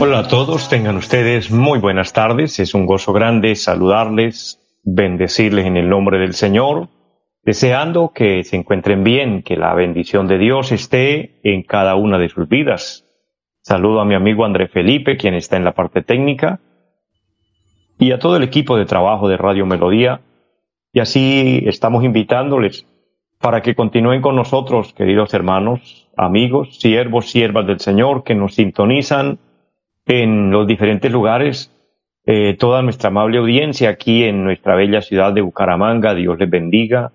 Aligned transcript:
Hola 0.00 0.20
a 0.20 0.28
todos, 0.28 0.68
tengan 0.68 0.96
ustedes 0.96 1.50
muy 1.50 1.78
buenas 1.78 2.12
tardes. 2.12 2.58
Es 2.60 2.74
un 2.74 2.86
gozo 2.86 3.12
grande 3.12 3.54
saludarles, 3.56 4.60
bendecirles 4.84 5.66
en 5.66 5.76
el 5.76 5.88
nombre 5.88 6.18
del 6.18 6.34
Señor, 6.34 6.88
deseando 7.42 8.12
que 8.14 8.44
se 8.44 8.56
encuentren 8.56 9.04
bien, 9.04 9.42
que 9.42 9.56
la 9.56 9.74
bendición 9.74 10.28
de 10.28 10.38
Dios 10.38 10.72
esté 10.72 11.40
en 11.42 11.62
cada 11.62 11.94
una 11.96 12.18
de 12.18 12.28
sus 12.28 12.48
vidas. 12.48 13.06
Saludo 13.62 14.00
a 14.00 14.04
mi 14.04 14.14
amigo 14.14 14.44
André 14.44 14.68
Felipe, 14.68 15.16
quien 15.16 15.34
está 15.34 15.56
en 15.56 15.64
la 15.64 15.74
parte 15.74 16.02
técnica, 16.02 16.60
y 17.98 18.12
a 18.12 18.18
todo 18.18 18.36
el 18.36 18.44
equipo 18.44 18.76
de 18.76 18.86
trabajo 18.86 19.28
de 19.28 19.36
Radio 19.36 19.66
Melodía. 19.66 20.20
Y 20.92 21.00
así 21.00 21.62
estamos 21.66 22.04
invitándoles 22.04 22.86
para 23.40 23.60
que 23.60 23.74
continúen 23.74 24.22
con 24.22 24.36
nosotros, 24.36 24.92
queridos 24.94 25.34
hermanos, 25.34 26.08
amigos, 26.16 26.78
siervos, 26.78 27.30
siervas 27.30 27.66
del 27.66 27.80
Señor, 27.80 28.24
que 28.24 28.34
nos 28.34 28.54
sintonizan 28.54 29.38
en 30.06 30.50
los 30.50 30.66
diferentes 30.66 31.10
lugares, 31.10 31.72
eh, 32.24 32.56
toda 32.58 32.82
nuestra 32.82 33.08
amable 33.08 33.38
audiencia 33.38 33.90
aquí 33.90 34.24
en 34.24 34.42
nuestra 34.44 34.74
bella 34.74 35.02
ciudad 35.02 35.32
de 35.32 35.42
Bucaramanga, 35.42 36.14
Dios 36.14 36.38
les 36.38 36.50
bendiga, 36.50 37.12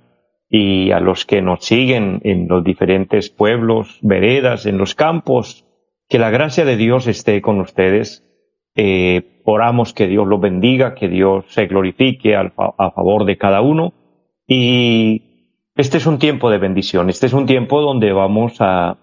y 0.50 0.92
a 0.92 1.00
los 1.00 1.26
que 1.26 1.42
nos 1.42 1.66
siguen 1.66 2.20
en 2.24 2.48
los 2.48 2.64
diferentes 2.64 3.30
pueblos, 3.30 4.00
veredas, 4.02 4.66
en 4.66 4.78
los 4.78 4.96
campos, 4.96 5.66
que 6.10 6.20
la 6.20 6.30
gracia 6.30 6.66
de 6.66 6.76
Dios 6.76 7.08
esté 7.08 7.42
con 7.42 7.62
ustedes. 7.62 8.26
Eh, 8.76 9.42
oramos 9.46 9.94
que 9.94 10.08
Dios 10.08 10.28
los 10.28 10.42
bendiga, 10.42 10.94
que 10.94 11.08
Dios 11.08 11.46
se 11.48 11.68
glorifique 11.68 12.36
a 12.36 12.92
favor 12.92 13.24
de 13.24 13.38
cada 13.38 13.62
uno. 13.62 13.94
Y 14.46 15.31
este 15.76 15.98
es 15.98 16.06
un 16.06 16.20
tiempo 16.20 16.50
de 16.50 16.58
bendición, 16.58 17.10
este 17.10 17.28
es 17.28 17.34
un 17.34 17.46
tiempo 17.46 17.82
donde 17.82 18.12
vamos 18.12 18.58
a 18.60 18.98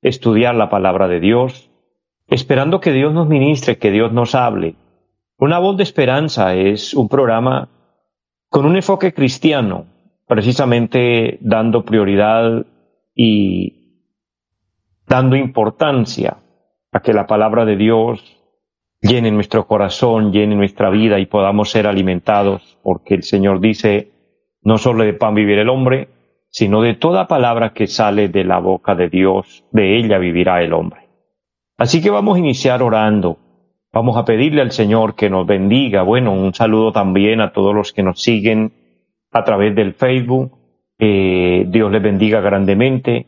estudiar 0.00 0.54
la 0.54 0.70
palabra 0.70 1.08
de 1.08 1.20
Dios, 1.20 1.70
esperando 2.28 2.80
que 2.80 2.92
Dios 2.92 3.12
nos 3.12 3.28
ministre, 3.28 3.78
que 3.78 3.90
Dios 3.90 4.12
nos 4.12 4.34
hable. 4.34 4.76
Una 5.38 5.58
voz 5.58 5.76
de 5.76 5.82
esperanza 5.82 6.54
es 6.54 6.94
un 6.94 7.08
programa 7.08 7.68
con 8.48 8.64
un 8.64 8.76
enfoque 8.76 9.12
cristiano, 9.12 9.86
precisamente 10.26 11.38
dando 11.42 11.84
prioridad 11.84 12.64
y 13.14 14.02
dando 15.06 15.36
importancia 15.36 16.38
a 16.92 17.00
que 17.00 17.12
la 17.12 17.26
palabra 17.26 17.64
de 17.64 17.76
Dios 17.76 18.36
llene 19.00 19.30
nuestro 19.30 19.66
corazón, 19.66 20.32
llene 20.32 20.56
nuestra 20.56 20.90
vida 20.90 21.18
y 21.18 21.26
podamos 21.26 21.70
ser 21.70 21.86
alimentados, 21.86 22.78
porque 22.82 23.14
el 23.14 23.22
Señor 23.22 23.60
dice, 23.60 24.15
no 24.66 24.78
solo 24.78 25.04
de 25.04 25.14
pan 25.14 25.36
vivir 25.36 25.60
el 25.60 25.68
hombre, 25.68 26.08
sino 26.50 26.82
de 26.82 26.94
toda 26.94 27.28
palabra 27.28 27.72
que 27.72 27.86
sale 27.86 28.28
de 28.28 28.42
la 28.42 28.58
boca 28.58 28.96
de 28.96 29.08
Dios, 29.08 29.64
de 29.70 29.96
ella 29.96 30.18
vivirá 30.18 30.60
el 30.60 30.72
hombre. 30.72 31.02
Así 31.78 32.02
que 32.02 32.10
vamos 32.10 32.34
a 32.34 32.40
iniciar 32.40 32.82
orando. 32.82 33.38
Vamos 33.92 34.16
a 34.16 34.24
pedirle 34.24 34.62
al 34.62 34.72
Señor 34.72 35.14
que 35.14 35.30
nos 35.30 35.46
bendiga. 35.46 36.02
Bueno, 36.02 36.32
un 36.32 36.52
saludo 36.52 36.90
también 36.90 37.40
a 37.40 37.52
todos 37.52 37.76
los 37.76 37.92
que 37.92 38.02
nos 38.02 38.20
siguen 38.20 38.72
a 39.30 39.44
través 39.44 39.72
del 39.76 39.94
Facebook. 39.94 40.58
Dios 40.98 41.92
les 41.92 42.02
bendiga 42.02 42.40
grandemente. 42.40 43.26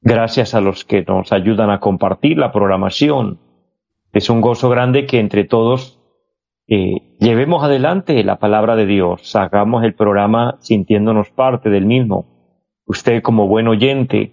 Gracias 0.00 0.54
a 0.54 0.62
los 0.62 0.86
que 0.86 1.02
nos 1.02 1.30
ayudan 1.30 1.68
a 1.68 1.80
compartir 1.80 2.38
la 2.38 2.52
programación. 2.52 3.38
Es 4.14 4.30
un 4.30 4.40
gozo 4.40 4.70
grande 4.70 5.04
que 5.04 5.20
entre 5.20 5.44
todos 5.44 6.00
llevemos 6.66 7.62
adelante 7.62 8.22
la 8.24 8.38
palabra 8.38 8.76
de 8.76 8.86
Dios, 8.86 9.34
hagamos 9.36 9.84
el 9.84 9.94
programa 9.94 10.56
sintiéndonos 10.60 11.30
parte 11.30 11.70
del 11.70 11.86
mismo. 11.86 12.26
Usted 12.86 13.22
como 13.22 13.48
buen 13.48 13.68
oyente, 13.68 14.32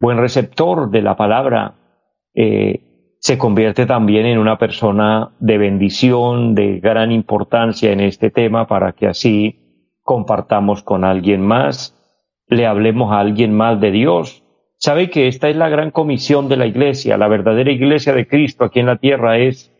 buen 0.00 0.18
receptor 0.18 0.90
de 0.90 1.02
la 1.02 1.16
palabra, 1.16 1.76
eh, 2.34 3.16
se 3.18 3.38
convierte 3.38 3.86
también 3.86 4.26
en 4.26 4.38
una 4.38 4.58
persona 4.58 5.30
de 5.38 5.56
bendición, 5.58 6.56
de 6.56 6.80
gran 6.80 7.12
importancia 7.12 7.92
en 7.92 8.00
este 8.00 8.30
tema 8.30 8.66
para 8.66 8.92
que 8.92 9.06
así 9.06 10.00
compartamos 10.02 10.82
con 10.82 11.04
alguien 11.04 11.40
más, 11.40 11.96
le 12.48 12.66
hablemos 12.66 13.12
a 13.12 13.20
alguien 13.20 13.54
más 13.54 13.80
de 13.80 13.92
Dios. 13.92 14.42
Sabe 14.76 15.10
que 15.10 15.28
esta 15.28 15.48
es 15.48 15.56
la 15.56 15.68
gran 15.68 15.92
comisión 15.92 16.48
de 16.48 16.56
la 16.56 16.66
iglesia, 16.66 17.16
la 17.16 17.28
verdadera 17.28 17.70
iglesia 17.70 18.12
de 18.12 18.26
Cristo 18.26 18.64
aquí 18.64 18.80
en 18.80 18.86
la 18.86 18.96
tierra 18.96 19.38
es 19.38 19.71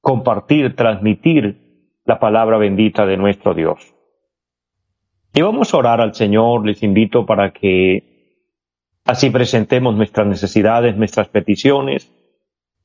compartir, 0.00 0.76
transmitir 0.76 2.00
la 2.04 2.18
palabra 2.18 2.58
bendita 2.58 3.06
de 3.06 3.16
nuestro 3.16 3.54
Dios. 3.54 3.94
Y 5.34 5.42
vamos 5.42 5.72
a 5.72 5.76
orar 5.76 6.00
al 6.00 6.14
Señor, 6.14 6.66
les 6.66 6.82
invito 6.82 7.24
para 7.24 7.52
que 7.52 8.10
Así 9.04 9.30
presentemos 9.30 9.96
nuestras 9.96 10.26
necesidades, 10.26 10.96
nuestras 10.96 11.28
peticiones. 11.28 12.12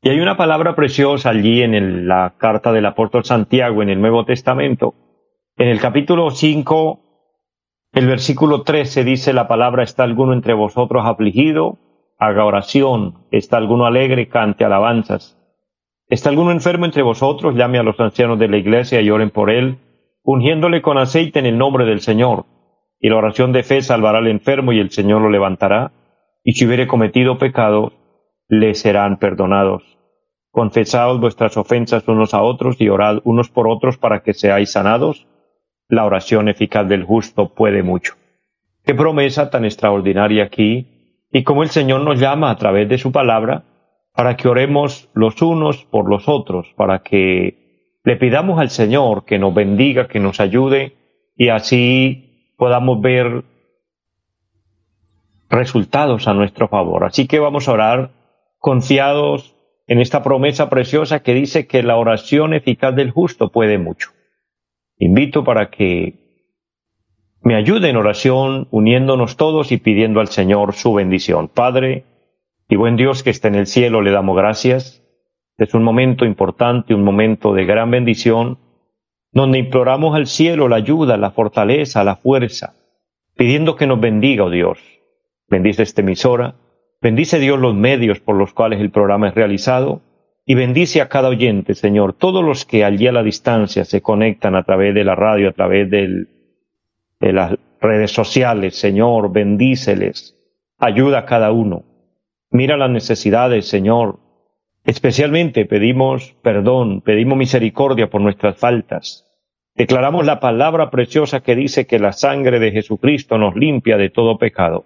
Y 0.02 0.10
hay 0.10 0.20
una 0.20 0.38
palabra 0.38 0.76
preciosa 0.76 1.30
allí 1.30 1.62
en 1.62 2.08
la 2.08 2.36
carta 2.38 2.72
del 2.72 2.86
apóstol 2.86 3.26
Santiago 3.26 3.82
en 3.82 3.90
el 3.90 4.02
Nuevo 4.02 4.26
Testamento. 4.26 4.94
En 5.58 5.68
el 5.68 5.80
capítulo 5.80 6.32
5, 6.32 7.00
el 7.94 8.08
versículo 8.08 8.64
13 8.64 9.04
dice 9.04 9.34
la 9.34 9.48
palabra, 9.48 9.84
¿está 9.84 10.04
alguno 10.04 10.34
entre 10.34 10.54
vosotros 10.54 11.06
afligido? 11.06 11.78
Haga 12.18 12.46
oración. 12.46 13.26
¿Está 13.32 13.58
alguno 13.58 13.86
alegre? 13.86 14.28
Cante 14.28 14.66
alabanzas. 14.66 15.38
¿Está 16.08 16.30
alguno 16.30 16.52
enfermo 16.52 16.86
entre 16.86 17.02
vosotros? 17.02 17.56
Llame 17.56 17.80
a 17.80 17.84
los 17.84 18.00
ancianos 18.00 18.38
de 18.38 18.48
la 18.48 18.58
iglesia 18.58 19.02
y 19.02 19.10
oren 19.10 19.32
por 19.32 19.50
él, 19.50 19.80
ungiéndole 20.24 20.82
con 20.82 20.98
aceite 20.98 21.40
en 21.40 21.46
el 21.46 21.58
nombre 21.58 21.86
del 21.86 22.02
Señor. 22.02 22.46
Y 23.00 23.10
la 23.10 23.18
oración 23.18 23.52
de 23.52 23.64
fe 23.64 23.82
salvará 23.82 24.20
al 24.20 24.28
enfermo 24.28 24.72
y 24.72 24.80
el 24.80 24.92
Señor 24.92 25.22
lo 25.22 25.30
levantará 25.30 25.92
y 26.46 26.54
si 26.54 26.66
hubiere 26.66 26.86
cometido 26.86 27.40
pecado, 27.40 27.92
le 28.48 28.76
serán 28.76 29.18
perdonados. 29.18 29.84
Confesaos 30.52 31.20
vuestras 31.20 31.58
ofensas 31.58 32.08
unos 32.08 32.36
a 32.36 32.44
otros 32.44 32.80
y 32.80 32.88
orad 32.88 33.18
unos 33.24 33.50
por 33.50 33.68
otros 33.68 33.98
para 33.98 34.22
que 34.22 34.36
seáis 34.36 34.72
sanados. 34.72 35.28
La 35.90 36.06
oración 36.06 36.48
eficaz 36.48 36.88
del 36.88 37.04
justo 37.04 37.54
puede 37.56 37.82
mucho. 37.82 38.14
Qué 38.84 38.94
promesa 38.94 39.50
tan 39.50 39.66
extraordinaria 39.66 40.44
aquí, 40.44 41.26
y 41.32 41.44
cómo 41.44 41.64
el 41.64 41.70
Señor 41.70 42.02
nos 42.02 42.20
llama 42.20 42.52
a 42.52 42.56
través 42.58 42.88
de 42.88 43.00
su 43.00 43.12
palabra 43.12 43.64
para 44.16 44.38
que 44.38 44.48
oremos 44.48 45.10
los 45.14 45.42
unos 45.42 45.84
por 45.86 46.10
los 46.10 46.28
otros, 46.28 46.74
para 46.76 47.00
que 47.00 48.00
le 48.04 48.16
pidamos 48.16 48.60
al 48.60 48.70
Señor 48.70 49.26
que 49.26 49.38
nos 49.38 49.54
bendiga, 49.54 50.08
que 50.08 50.20
nos 50.20 50.40
ayude, 50.40 50.96
y 51.36 51.50
así 51.50 52.54
podamos 52.58 53.02
ver 53.02 53.44
resultados 55.50 56.28
a 56.28 56.34
nuestro 56.34 56.70
favor. 56.70 57.04
Así 57.04 57.28
que 57.28 57.40
vamos 57.40 57.68
a 57.68 57.74
orar 57.74 58.12
confiados 58.58 59.56
en 59.88 60.00
esta 60.00 60.24
promesa 60.24 60.70
preciosa 60.70 61.22
que 61.22 61.34
dice 61.34 61.68
que 61.68 61.84
la 61.84 61.98
oración 61.98 62.54
eficaz 62.54 62.96
del 62.96 63.12
justo 63.12 63.52
puede 63.52 63.78
mucho. 63.78 64.12
Invito 64.98 65.44
para 65.44 65.70
que 65.70 66.26
me 67.42 67.56
ayude 67.56 67.90
en 67.90 67.98
oración, 67.98 68.68
uniéndonos 68.72 69.36
todos 69.36 69.72
y 69.72 69.78
pidiendo 69.78 70.20
al 70.20 70.30
Señor 70.30 70.74
su 70.74 70.94
bendición. 70.94 71.48
Padre 71.50 72.06
y 72.68 72.76
buen 72.76 72.96
Dios 72.96 73.24
que 73.24 73.30
está 73.30 73.48
en 73.48 73.56
el 73.56 73.68
cielo, 73.68 74.02
le 74.02 74.12
damos 74.12 74.36
gracias. 74.36 75.04
Es 75.58 75.74
un 75.74 75.84
momento 75.84 76.26
importante, 76.26 76.94
un 76.94 77.04
momento 77.04 77.54
de 77.54 77.66
gran 77.66 77.92
bendición, 77.92 78.58
donde 79.32 79.60
imploramos 79.60 80.16
al 80.16 80.28
cielo 80.28 80.68
la 80.68 80.78
ayuda, 80.78 81.18
la 81.18 81.32
fortaleza, 81.32 82.04
la 82.04 82.16
fuerza, 82.16 82.76
pidiendo 83.36 83.76
que 83.76 83.88
nos 83.88 84.00
bendiga, 84.00 84.46
oh 84.46 84.50
Dios. 84.50 84.80
Bendice 85.48 85.84
esta 85.84 86.02
emisora, 86.02 86.56
bendice 87.02 87.40
Dios 87.40 87.60
los 87.60 87.76
medios 87.76 88.20
por 88.20 88.36
los 88.36 88.54
cuales 88.54 88.82
el 88.82 88.90
programa 88.90 89.30
es 89.30 89.36
realizado 89.36 90.02
y 90.46 90.56
bendice 90.56 91.02
a 91.02 91.10
cada 91.10 91.30
oyente, 91.30 91.76
Señor, 91.76 92.14
todos 92.14 92.44
los 92.44 92.66
que 92.66 92.84
allí 92.84 93.08
a 93.08 93.12
la 93.12 93.24
distancia 93.24 93.84
se 93.86 94.02
conectan 94.02 94.56
a 94.56 94.64
través 94.64 94.94
de 94.94 95.04
la 95.04 95.16
radio, 95.16 95.50
a 95.50 95.54
través 95.54 95.90
de 95.90 96.28
las 97.20 97.56
redes 97.82 98.12
sociales, 98.12 98.76
Señor, 98.76 99.32
bendíceles, 99.32 100.36
ayuda 100.78 101.20
a 101.20 101.26
cada 101.26 101.52
uno, 101.52 101.84
mira 102.56 102.78
las 102.78 102.90
necesidades, 102.90 103.68
Señor, 103.68 104.20
especialmente 104.86 105.66
pedimos 105.66 106.36
perdón, 106.42 107.02
pedimos 107.02 107.38
misericordia 107.38 108.10
por 108.10 108.22
nuestras 108.22 108.58
faltas, 108.58 109.26
declaramos 109.76 110.26
la 110.26 110.40
palabra 110.40 110.90
preciosa 110.90 111.42
que 111.42 111.56
dice 111.56 111.86
que 111.86 112.00
la 112.00 112.14
sangre 112.14 112.60
de 112.60 112.72
Jesucristo 112.72 113.38
nos 113.38 113.56
limpia 113.56 113.98
de 113.98 114.10
todo 114.10 114.38
pecado 114.38 114.86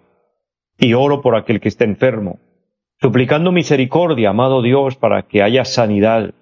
y 0.78 0.94
oro 0.94 1.22
por 1.22 1.36
aquel 1.36 1.60
que 1.60 1.70
está 1.70 1.84
enfermo. 1.86 2.40
suplicando 3.02 3.54
misericordia, 3.54 4.32
amado 4.32 4.62
Dios, 4.62 4.98
para 4.98 5.22
que 5.22 5.42
haya 5.42 5.64
sanidad. 5.64 6.34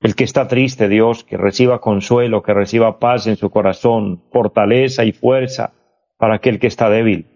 El 0.00 0.14
que 0.14 0.22
está 0.22 0.46
triste, 0.46 0.88
Dios, 0.88 1.24
que 1.24 1.36
reciba 1.36 1.80
consuelo, 1.80 2.44
que 2.44 2.54
reciba 2.54 3.00
paz 3.00 3.26
en 3.26 3.36
su 3.36 3.50
corazón, 3.50 4.22
fortaleza 4.30 5.04
y 5.04 5.10
fuerza 5.10 5.72
para 6.16 6.36
aquel 6.36 6.60
que 6.60 6.68
está 6.68 6.90
débil. 6.90 7.26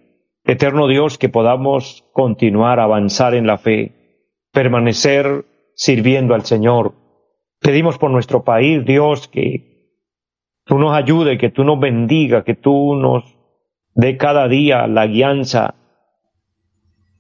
Eterno 0.45 0.89
Dios, 0.89 1.19
que 1.19 1.29
podamos 1.29 2.05
continuar 2.13 2.81
a 2.81 2.85
avanzar 2.85 3.35
en 3.35 3.47
la 3.47 3.59
fe, 3.59 3.93
permanecer 4.53 5.45
sirviendo 5.75 6.35
al 6.35 6.45
Señor. 6.45 6.95
Pedimos 7.61 7.99
por 7.99 8.11
nuestro 8.11 8.43
país, 8.43 8.85
Dios, 8.85 9.29
que 9.29 9.71
tú 10.65 10.79
nos 10.79 10.95
ayude, 10.95 11.39
que 11.39 11.51
tú 11.51 11.65
nos 11.65 11.79
bendiga, 11.79 12.43
que 12.43 12.55
tú 12.55 12.95
nos 12.95 13.25
dé 13.95 14.17
cada 14.17 14.49
día 14.49 14.87
la 14.87 15.07
guianza, 15.07 15.75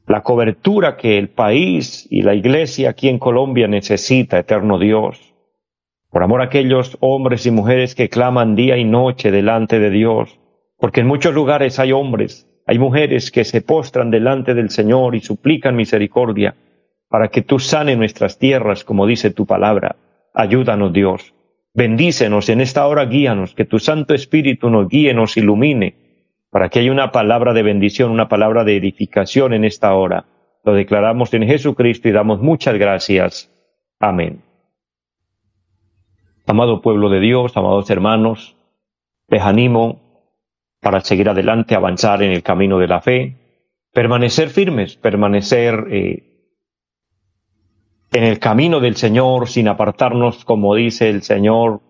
la 0.07 0.23
cobertura 0.23 0.97
que 0.97 1.19
el 1.19 1.29
país 1.29 2.07
y 2.11 2.23
la 2.23 2.35
iglesia 2.35 2.91
aquí 2.91 3.09
en 3.09 3.19
Colombia 3.19 3.69
necesita, 3.69 4.39
eterno 4.39 4.79
Dios. 4.79 5.35
Por 6.11 6.25
amor 6.25 6.41
a 6.41 6.47
aquellos 6.47 6.97
hombres 7.01 7.47
y 7.47 7.53
mujeres 7.53 7.95
que 7.95 8.09
claman 8.09 8.57
día 8.57 8.77
y 8.77 8.85
noche 8.85 9.31
delante 9.31 9.79
de 9.79 9.91
Dios, 9.91 10.41
porque 10.79 11.01
en 11.01 11.07
muchos 11.07 11.33
lugares 11.33 11.79
hay 11.79 11.93
hombres, 11.93 12.50
hay 12.67 12.79
mujeres 12.79 13.31
que 13.31 13.45
se 13.45 13.63
postran 13.63 14.11
delante 14.11 14.55
del 14.55 14.71
Señor 14.71 15.15
y 15.15 15.21
suplican 15.21 15.77
misericordia 15.77 16.55
para 17.09 17.29
que 17.29 17.43
tú 17.43 17.59
sane 17.59 17.97
nuestras 17.97 18.39
tierras, 18.39 18.85
como 18.85 19.07
dice 19.07 19.31
tu 19.31 19.47
palabra. 19.47 19.97
Ayúdanos, 20.33 20.93
Dios. 20.93 21.35
Bendícenos 21.75 22.49
en 22.49 22.61
esta 22.61 22.87
hora, 22.87 23.05
guíanos, 23.07 23.55
que 23.55 23.65
tu 23.65 23.79
Santo 23.79 24.15
Espíritu 24.15 24.71
nos 24.71 24.89
guíe, 24.89 25.15
nos 25.15 25.37
ilumine, 25.37 25.95
para 26.51 26.69
que 26.69 26.81
haya 26.81 26.93
una 26.93 27.11
palabra 27.13 27.53
de 27.53 27.63
bendición, 27.63 28.11
una 28.11 28.29
palabra 28.29 28.65
de 28.65 28.77
edificación 28.77 29.53
en 29.53 29.65
esta 29.65 29.95
hora. 29.95 30.27
Lo 30.65 30.75
declaramos 30.75 31.33
en 31.35 31.47
Jesucristo 31.47 32.09
y 32.09 32.13
damos 32.13 32.41
muchas 32.41 32.75
gracias. 32.75 33.51
Amén. 33.99 34.43
Amado 36.47 36.83
pueblo 36.83 37.09
de 37.09 37.21
Dios, 37.21 37.57
amados 37.57 37.89
hermanos, 37.91 38.57
les 39.29 39.43
animo 39.43 40.10
para 40.81 41.01
seguir 41.01 41.29
adelante, 41.29 41.75
avanzar 41.75 42.23
en 42.23 42.33
el 42.33 42.43
camino 42.43 42.79
de 42.79 42.89
la 42.89 43.01
fe, 43.01 43.37
permanecer 43.93 44.49
firmes, 44.49 44.97
permanecer 44.97 45.87
eh, 45.91 46.31
en 48.13 48.25
el 48.25 48.39
camino 48.39 48.81
del 48.81 48.97
Señor 48.97 49.49
sin 49.49 49.69
apartarnos, 49.69 50.45
como 50.45 50.75
dice 50.75 51.11
el 51.11 51.23
Señor, 51.23 51.81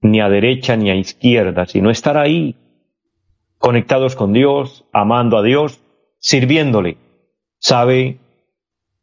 ni 0.00 0.20
a 0.20 0.28
derecha 0.28 0.76
ni 0.76 0.90
a 0.90 0.94
izquierda, 0.94 1.66
sino 1.66 1.90
estar 1.90 2.16
ahí, 2.16 2.56
conectados 3.58 4.16
con 4.16 4.32
Dios, 4.32 4.84
amando 4.92 5.38
a 5.38 5.42
Dios, 5.42 5.80
sirviéndole, 6.18 6.96
sabe, 7.58 8.18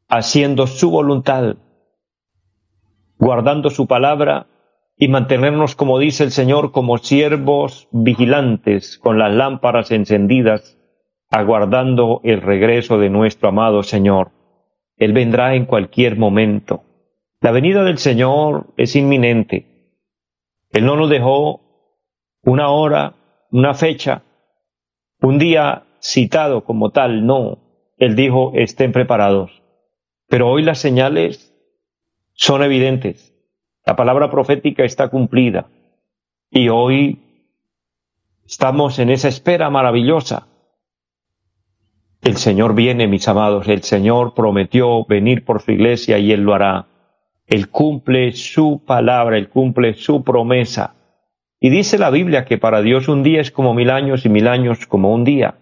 haciendo 0.08 0.68
su 0.68 0.90
voluntad, 0.92 1.56
guardando 3.18 3.70
su 3.70 3.86
palabra 3.88 4.48
y 5.02 5.08
mantenernos, 5.08 5.76
como 5.76 5.98
dice 5.98 6.26
el 6.26 6.32
Señor, 6.32 6.74
como 6.74 6.98
siervos 6.98 7.88
vigilantes 7.92 8.98
con 8.98 9.18
las 9.18 9.34
lámparas 9.34 9.92
encendidas, 9.92 10.78
aguardando 11.32 12.20
el 12.26 12.42
regreso 12.42 13.00
de 13.00 13.10
nuestro 13.10 13.48
amado 13.48 13.82
Señor. 13.82 14.32
Él 14.98 15.14
vendrá 15.14 15.56
en 15.56 15.66
cualquier 15.66 16.18
momento. 16.18 16.84
La 17.40 17.52
venida 17.52 17.86
del 17.86 17.98
Señor 17.98 18.74
es 18.76 18.98
inminente. 18.98 19.96
Él 20.72 20.86
no 20.86 20.98
nos 20.98 21.10
dejó 21.10 21.62
una 22.44 22.68
hora, 22.68 23.16
una 23.52 23.74
fecha, 23.76 24.24
un 25.22 25.40
día 25.40 25.86
citado 26.02 26.66
como 26.66 26.92
tal, 26.92 27.26
no. 27.26 27.60
Él 27.98 28.18
dijo, 28.18 28.52
estén 28.54 28.92
preparados. 28.92 29.64
Pero 30.28 30.50
hoy 30.50 30.62
las 30.62 30.80
señales 30.80 31.56
son 32.34 32.64
evidentes. 32.64 33.34
La 33.90 33.96
palabra 33.96 34.30
profética 34.30 34.84
está 34.84 35.08
cumplida 35.08 35.66
y 36.52 36.70
hoy 36.70 37.18
estamos 38.46 39.00
en 39.00 39.10
esa 39.10 39.30
espera 39.30 39.72
maravillosa. 39.72 40.46
El 42.22 42.38
Señor 42.38 42.76
viene, 42.76 43.08
mis 43.08 43.28
amados, 43.28 43.68
el 43.68 43.82
Señor 43.82 44.36
prometió 44.36 45.06
venir 45.06 45.44
por 45.44 45.64
su 45.64 45.72
iglesia 45.72 46.20
y 46.20 46.32
Él 46.32 46.42
lo 46.44 46.54
hará. 46.54 46.86
Él 47.48 47.70
cumple 47.70 48.32
su 48.34 48.84
palabra, 48.86 49.40
Él 49.40 49.50
cumple 49.50 49.96
su 49.96 50.24
promesa. 50.24 50.94
Y 51.60 51.72
dice 51.72 51.98
la 51.98 52.12
Biblia 52.12 52.46
que 52.46 52.60
para 52.60 52.84
Dios 52.84 53.08
un 53.08 53.24
día 53.24 53.42
es 53.42 53.50
como 53.50 53.74
mil 53.74 53.90
años 53.90 54.24
y 54.24 54.30
mil 54.30 54.48
años 54.48 54.86
como 54.86 55.12
un 55.12 55.24
día, 55.24 55.56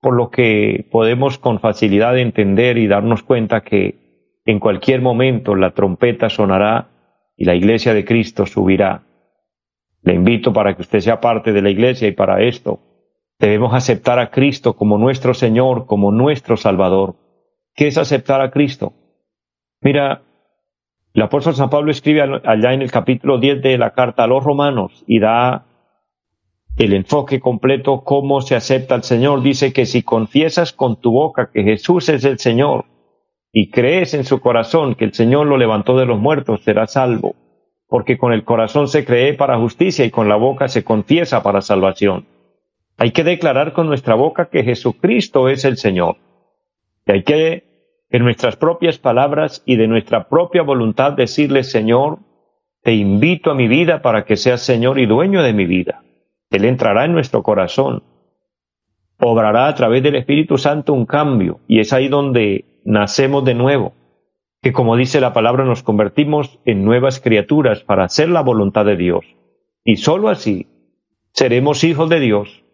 por 0.00 0.14
lo 0.14 0.30
que 0.30 0.86
podemos 0.92 1.38
con 1.38 1.58
facilidad 1.58 2.16
entender 2.18 2.78
y 2.78 2.86
darnos 2.86 3.24
cuenta 3.24 3.62
que 3.62 4.38
en 4.44 4.60
cualquier 4.60 5.02
momento 5.02 5.56
la 5.56 5.72
trompeta 5.72 6.30
sonará 6.30 6.93
y 7.36 7.44
la 7.44 7.54
iglesia 7.54 7.94
de 7.94 8.04
Cristo 8.04 8.46
subirá. 8.46 9.02
Le 10.02 10.14
invito 10.14 10.52
para 10.52 10.74
que 10.74 10.82
usted 10.82 11.00
sea 11.00 11.20
parte 11.20 11.52
de 11.52 11.62
la 11.62 11.70
iglesia 11.70 12.08
y 12.08 12.12
para 12.12 12.42
esto 12.42 12.80
debemos 13.38 13.74
aceptar 13.74 14.18
a 14.18 14.30
Cristo 14.30 14.74
como 14.74 14.98
nuestro 14.98 15.34
Señor, 15.34 15.86
como 15.86 16.12
nuestro 16.12 16.56
Salvador. 16.56 17.16
¿Qué 17.74 17.88
es 17.88 17.98
aceptar 17.98 18.40
a 18.40 18.50
Cristo? 18.50 18.92
Mira, 19.80 20.22
el 21.12 21.22
apóstol 21.22 21.54
San 21.54 21.70
Pablo 21.70 21.90
escribe 21.90 22.22
allá 22.22 22.72
en 22.72 22.82
el 22.82 22.90
capítulo 22.90 23.38
10 23.38 23.62
de 23.62 23.78
la 23.78 23.90
carta 23.90 24.24
a 24.24 24.26
los 24.26 24.44
romanos 24.44 25.04
y 25.06 25.18
da 25.18 25.66
el 26.76 26.92
enfoque 26.92 27.40
completo 27.40 28.02
cómo 28.02 28.40
se 28.40 28.56
acepta 28.56 28.94
al 28.94 29.04
Señor. 29.04 29.42
Dice 29.42 29.72
que 29.72 29.86
si 29.86 30.02
confiesas 30.02 30.72
con 30.72 31.00
tu 31.00 31.12
boca 31.12 31.50
que 31.52 31.62
Jesús 31.62 32.08
es 32.08 32.24
el 32.24 32.38
Señor 32.38 32.86
y 33.56 33.70
crees 33.70 34.14
en 34.14 34.24
su 34.24 34.40
corazón 34.40 34.96
que 34.96 35.04
el 35.04 35.14
Señor 35.14 35.46
lo 35.46 35.56
levantó 35.56 35.96
de 35.96 36.06
los 36.06 36.18
muertos, 36.18 36.62
serás 36.64 36.94
salvo, 36.94 37.36
porque 37.86 38.18
con 38.18 38.32
el 38.32 38.42
corazón 38.42 38.88
se 38.88 39.04
cree 39.04 39.32
para 39.34 39.60
justicia 39.60 40.04
y 40.04 40.10
con 40.10 40.28
la 40.28 40.34
boca 40.34 40.66
se 40.66 40.82
confiesa 40.82 41.44
para 41.44 41.60
salvación. 41.60 42.26
Hay 42.98 43.12
que 43.12 43.22
declarar 43.22 43.72
con 43.72 43.86
nuestra 43.86 44.16
boca 44.16 44.48
que 44.50 44.64
Jesucristo 44.64 45.48
es 45.48 45.64
el 45.64 45.76
Señor. 45.76 46.16
Y 47.06 47.12
hay 47.12 47.22
que, 47.22 48.04
en 48.10 48.24
nuestras 48.24 48.56
propias 48.56 48.98
palabras 48.98 49.62
y 49.64 49.76
de 49.76 49.86
nuestra 49.86 50.28
propia 50.28 50.62
voluntad, 50.62 51.12
decirle, 51.12 51.62
Señor, 51.62 52.18
te 52.82 52.94
invito 52.94 53.52
a 53.52 53.54
mi 53.54 53.68
vida 53.68 54.02
para 54.02 54.24
que 54.24 54.36
seas 54.36 54.62
Señor 54.62 54.98
y 54.98 55.06
dueño 55.06 55.44
de 55.44 55.52
mi 55.52 55.64
vida. 55.64 56.02
Él 56.50 56.64
entrará 56.64 57.04
en 57.04 57.12
nuestro 57.12 57.44
corazón. 57.44 58.02
Obrará 59.20 59.68
a 59.68 59.74
través 59.76 60.02
del 60.02 60.16
Espíritu 60.16 60.58
Santo 60.58 60.92
un 60.92 61.06
cambio 61.06 61.60
y 61.68 61.78
es 61.78 61.92
ahí 61.92 62.08
donde 62.08 62.73
nacemos 62.84 63.44
de 63.44 63.54
nuevo, 63.54 63.94
que 64.62 64.72
como 64.72 64.96
dice 64.96 65.20
la 65.20 65.32
palabra 65.32 65.64
nos 65.64 65.82
convertimos 65.82 66.58
en 66.64 66.84
nuevas 66.84 67.20
criaturas 67.20 67.82
para 67.82 68.04
hacer 68.04 68.28
la 68.28 68.42
voluntad 68.42 68.84
de 68.84 68.96
Dios. 68.96 69.24
Y 69.84 69.96
sólo 69.96 70.28
así 70.28 70.66
seremos 71.32 71.84
hijos 71.84 72.08
de 72.08 72.20
Dios 72.20 72.64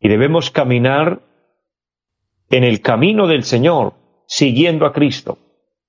y 0.00 0.08
debemos 0.08 0.50
caminar 0.50 1.20
en 2.50 2.64
el 2.64 2.80
camino 2.80 3.26
del 3.26 3.44
Señor, 3.44 3.94
siguiendo 4.26 4.86
a 4.86 4.92
Cristo. 4.92 5.38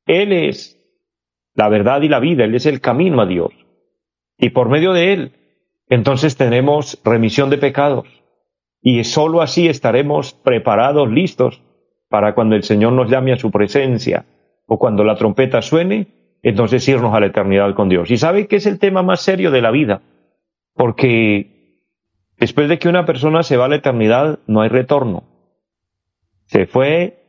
Él 0.05 0.31
es 0.31 0.77
la 1.53 1.69
verdad 1.69 2.01
y 2.01 2.07
la 2.07 2.19
vida, 2.19 2.45
Él 2.45 2.55
es 2.55 2.65
el 2.65 2.81
camino 2.81 3.21
a 3.21 3.25
Dios. 3.25 3.51
Y 4.37 4.51
por 4.51 4.69
medio 4.69 4.93
de 4.93 5.13
Él, 5.13 5.31
entonces 5.89 6.37
tenemos 6.37 6.99
remisión 7.03 7.49
de 7.49 7.57
pecados. 7.57 8.07
Y 8.81 9.03
sólo 9.03 9.41
así 9.41 9.67
estaremos 9.67 10.33
preparados, 10.33 11.09
listos 11.09 11.61
para 12.09 12.33
cuando 12.33 12.55
el 12.55 12.63
Señor 12.63 12.93
nos 12.93 13.09
llame 13.09 13.33
a 13.33 13.37
su 13.37 13.51
presencia 13.51 14.25
o 14.65 14.77
cuando 14.77 15.03
la 15.03 15.15
trompeta 15.15 15.61
suene, 15.61 16.07
entonces 16.43 16.87
irnos 16.87 17.13
a 17.13 17.19
la 17.19 17.27
eternidad 17.27 17.73
con 17.73 17.89
Dios. 17.89 18.11
Y 18.11 18.17
sabe 18.17 18.47
que 18.47 18.57
es 18.57 18.65
el 18.65 18.79
tema 18.79 19.03
más 19.03 19.21
serio 19.21 19.51
de 19.51 19.61
la 19.61 19.71
vida, 19.71 20.01
porque 20.73 21.81
después 22.37 22.69
de 22.69 22.79
que 22.79 22.89
una 22.89 23.05
persona 23.05 23.43
se 23.43 23.57
va 23.57 23.65
a 23.65 23.69
la 23.69 23.77
eternidad, 23.77 24.39
no 24.47 24.61
hay 24.61 24.69
retorno. 24.69 25.23
Se 26.45 26.65
fue 26.65 27.23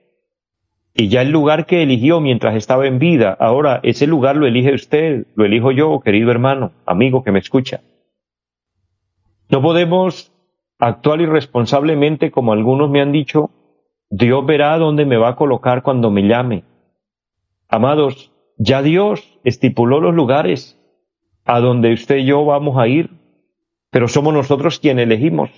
y 0.95 1.09
ya 1.09 1.23
el 1.23 1.31
lugar 1.31 1.67
que 1.67 1.83
eligió 1.83 2.21
mientras 2.21 2.57
estaba 2.57 2.87
en 2.89 2.99
vida, 2.99 3.37
ahora 3.39 3.79
ese 3.85 4.09
lugar 4.09 4.37
lo 4.37 4.47
elige 4.47 4.75
usted, 4.75 5.27
lo 5.37 5.45
elijo 5.45 5.71
yo, 5.71 6.01
querido 6.01 6.33
hermano, 6.33 6.73
amigo 6.87 7.23
que 7.23 7.31
me 7.31 7.39
escucha. 7.39 7.83
No 9.49 9.63
podemos 9.63 10.33
actuar 10.79 11.21
irresponsablemente 11.21 12.33
como 12.33 12.53
algunos 12.53 12.91
me 12.91 13.01
han 13.01 13.13
dicho 13.13 13.51
Dios 14.11 14.47
verá 14.47 14.79
dónde 14.79 15.05
me 15.05 15.17
va 15.17 15.31
a 15.31 15.37
colocar 15.37 15.83
cuando 15.83 16.11
me 16.11 16.23
llame. 16.23 16.65
Amados, 17.69 18.33
ya 18.57 18.83
Dios 18.83 19.39
estipuló 19.45 20.01
los 20.01 20.15
lugares 20.15 20.79
a 21.45 21.61
donde 21.61 21.93
usted 21.93 22.17
y 22.17 22.27
yo 22.27 22.45
vamos 22.45 22.79
a 22.79 22.89
ir, 22.89 23.11
pero 23.91 24.09
somos 24.09 24.33
nosotros 24.33 24.79
quienes 24.79 25.05
elegimos. 25.05 25.51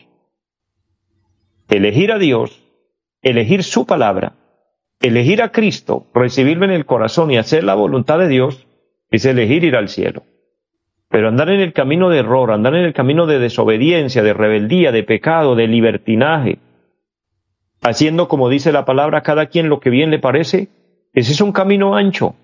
Elegir 1.69 2.12
a 2.12 2.19
Dios, 2.19 2.62
elegir 3.23 3.62
su 3.62 3.87
palabra, 3.87 4.35
elegir 5.00 5.42
a 5.42 5.52
Cristo, 5.52 6.07
recibirlo 6.12 6.64
en 6.64 6.73
el 6.73 6.87
corazón 6.87 7.30
y 7.30 7.37
hacer 7.37 7.62
la 7.62 7.75
voluntad 7.75 8.19
de 8.19 8.28
Dios, 8.28 8.66
es 9.11 9.25
elegir 9.25 9.64
ir 9.64 9.76
al 9.76 9.88
cielo. 9.88 10.25
Pero 11.09 11.28
andar 11.28 11.50
en 11.50 11.61
el 11.61 11.73
camino 11.73 12.09
de 12.09 12.19
error, 12.19 12.52
andar 12.52 12.75
en 12.75 12.85
el 12.85 12.92
camino 12.92 13.26
de 13.26 13.38
desobediencia, 13.38 14.23
de 14.23 14.33
rebeldía, 14.33 14.92
de 14.92 15.02
pecado, 15.02 15.57
de 15.57 15.66
libertinaje, 15.66 16.59
haciendo 17.81 18.29
como 18.29 18.49
dice 18.49 18.73
la 18.73 18.85
palabra 18.85 19.23
cada 19.23 19.47
quien 19.47 19.69
lo 19.69 19.81
que 19.81 19.91
bien 19.91 20.11
le 20.11 20.19
parece, 20.19 20.69
Ese 21.13 21.33
es 21.33 21.41
un 21.41 21.51
camino 21.51 21.97
ancho. 21.97 22.37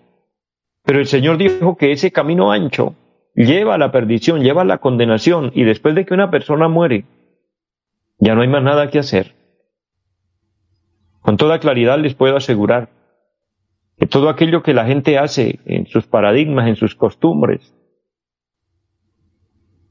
Pero 0.82 0.98
el 0.98 1.06
Señor 1.06 1.36
dijo 1.38 1.76
que 1.76 1.92
ese 1.92 2.10
camino 2.10 2.50
ancho 2.50 2.94
lleva 3.34 3.74
a 3.74 3.78
la 3.78 3.92
perdición, 3.92 4.42
lleva 4.42 4.62
a 4.62 4.64
la 4.64 4.78
condenación, 4.78 5.52
y 5.54 5.62
después 5.64 5.94
de 5.94 6.04
que 6.04 6.14
una 6.14 6.30
persona 6.30 6.68
muere, 6.68 7.04
ya 8.18 8.34
no 8.34 8.42
hay 8.42 8.48
más 8.48 8.62
nada 8.62 8.90
que 8.90 8.98
hacer. 8.98 9.34
Con 11.20 11.36
toda 11.36 11.60
claridad 11.60 11.98
les 11.98 12.14
puedo 12.14 12.36
asegurar 12.36 12.88
que 13.98 14.06
todo 14.06 14.28
aquello 14.28 14.62
que 14.62 14.74
la 14.74 14.86
gente 14.86 15.18
hace 15.18 15.60
en 15.64 15.86
sus 15.86 16.06
paradigmas, 16.06 16.68
en 16.68 16.76
sus 16.76 16.94
costumbres, 16.94 17.74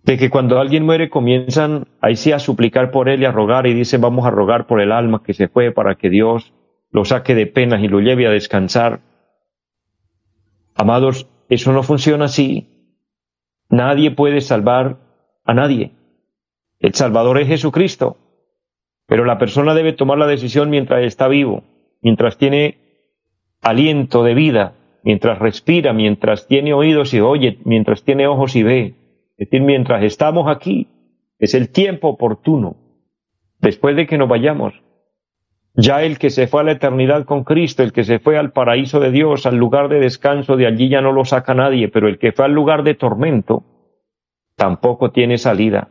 de 0.05 0.17
que 0.17 0.29
cuando 0.29 0.59
alguien 0.59 0.85
muere 0.85 1.09
comienzan 1.09 1.87
ahí 1.99 2.15
sí 2.15 2.31
a 2.31 2.39
suplicar 2.39 2.91
por 2.91 3.09
él 3.09 3.23
y 3.23 3.25
a 3.25 3.31
rogar 3.31 3.65
y 3.65 3.73
dicen 3.73 4.01
vamos 4.01 4.25
a 4.25 4.29
rogar 4.29 4.67
por 4.67 4.79
el 4.79 4.91
alma 4.91 5.23
que 5.23 5.33
se 5.33 5.47
fue 5.47 5.71
para 5.71 5.95
que 5.95 6.09
Dios 6.11 6.53
lo 6.91 7.05
saque 7.05 7.33
de 7.33 7.47
penas 7.47 7.81
y 7.81 7.87
lo 7.87 7.99
lleve 7.99 8.27
a 8.27 8.29
descansar. 8.29 8.99
Amados, 10.75 11.27
eso 11.49 11.71
no 11.73 11.81
funciona 11.81 12.25
así. 12.25 12.67
Nadie 13.69 14.11
puede 14.11 14.41
salvar 14.41 14.97
a 15.43 15.53
nadie. 15.53 15.91
El 16.79 16.93
Salvador 16.93 17.39
es 17.39 17.47
Jesucristo. 17.47 18.17
Pero 19.07 19.25
la 19.25 19.37
persona 19.37 19.73
debe 19.73 19.93
tomar 19.93 20.17
la 20.17 20.27
decisión 20.27 20.69
mientras 20.69 21.03
está 21.03 21.27
vivo, 21.27 21.63
mientras 22.01 22.37
tiene 22.37 22.77
aliento 23.61 24.23
de 24.23 24.33
vida, 24.33 24.73
mientras 25.03 25.39
respira, 25.39 25.93
mientras 25.93 26.47
tiene 26.47 26.73
oídos 26.73 27.13
y 27.13 27.19
oye, 27.19 27.59
mientras 27.65 28.03
tiene 28.03 28.27
ojos 28.27 28.55
y 28.55 28.63
ve. 28.63 29.04
Es 29.37 29.49
decir, 29.49 29.61
mientras 29.61 30.03
estamos 30.03 30.47
aquí, 30.47 30.87
es 31.39 31.53
el 31.53 31.69
tiempo 31.69 32.07
oportuno, 32.09 32.77
después 33.59 33.95
de 33.95 34.07
que 34.07 34.17
nos 34.17 34.29
vayamos. 34.29 34.73
Ya 35.73 36.03
el 36.03 36.17
que 36.17 36.29
se 36.29 36.47
fue 36.47 36.61
a 36.61 36.63
la 36.63 36.71
eternidad 36.71 37.25
con 37.25 37.43
Cristo, 37.43 37.83
el 37.83 37.91
que 37.91 38.05
se 38.05 38.19
fue 38.19 38.37
al 38.37 38.53
paraíso 38.53 39.01
de 39.01 39.11
Dios, 39.11 39.45
al 39.45 39.57
lugar 39.57 39.89
de 39.89 39.99
descanso, 39.99 40.55
de 40.55 40.67
allí 40.67 40.87
ya 40.87 41.01
no 41.01 41.11
lo 41.11 41.25
saca 41.25 41.53
nadie, 41.53 41.89
pero 41.89 42.07
el 42.07 42.17
que 42.17 42.31
fue 42.31 42.45
al 42.45 42.53
lugar 42.53 42.83
de 42.83 42.95
tormento, 42.95 43.63
tampoco 44.55 45.11
tiene 45.11 45.37
salida. 45.37 45.89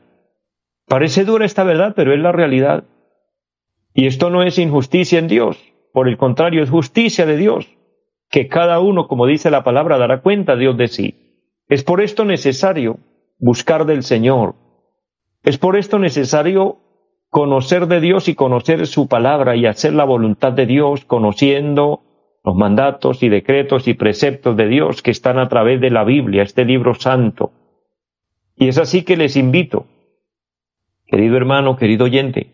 Parece 0.87 1.25
dura 1.25 1.45
esta 1.45 1.65
verdad, 1.65 1.93
pero 1.95 2.15
es 2.15 2.21
la 2.21 2.33
realidad. 2.33 2.85
Y 3.93 4.07
esto 4.07 4.31
no 4.31 4.43
es 4.43 4.59
injusticia 4.59 5.19
en 5.19 5.29
Dios, 5.29 5.59
por 5.93 6.09
el 6.09 6.17
contrario, 6.17 6.63
es 6.63 6.71
justicia 6.71 7.27
de 7.27 7.37
Dios, 7.37 7.69
que 8.31 8.49
cada 8.49 8.81
uno, 8.81 9.07
como 9.07 9.27
dice 9.27 9.51
la 9.51 9.65
palabra, 9.65 9.99
dará 9.99 10.23
cuenta 10.23 10.53
a 10.53 10.57
Dios 10.57 10.79
de 10.79 10.89
sí. 10.89 11.51
Es 11.69 11.85
por 11.85 12.01
esto 12.01 12.25
necesario 12.25 12.99
buscar 13.45 13.85
del 13.85 14.03
Señor. 14.03 14.55
Es 15.43 15.59
por 15.59 15.77
esto 15.77 15.99
necesario 15.99 16.79
conocer 17.29 17.89
de 17.89 18.01
Dios 18.01 18.27
y 18.29 18.35
conocer 18.35 18.87
su 18.87 19.07
palabra 19.07 19.55
y 19.55 19.67
hacer 19.67 19.93
la 19.93 20.05
voluntad 20.05 20.53
de 20.53 20.65
Dios, 20.65 21.05
conociendo 21.05 22.01
los 22.43 22.57
mandatos 22.57 23.23
y 23.23 23.29
decretos 23.29 23.87
y 23.87 23.93
preceptos 23.93 24.57
de 24.57 24.69
Dios 24.69 25.03
que 25.03 25.11
están 25.11 25.39
a 25.39 25.51
través 25.51 25.79
de 25.83 25.91
la 25.91 26.05
Biblia, 26.05 26.43
este 26.43 26.65
libro 26.65 26.95
santo. 26.95 27.53
Y 28.57 28.69
es 28.69 28.79
así 28.79 29.03
que 29.03 29.19
les 29.19 29.37
invito, 29.37 29.85
querido 31.07 31.37
hermano, 31.37 31.77
querido 31.77 32.07
oyente, 32.07 32.51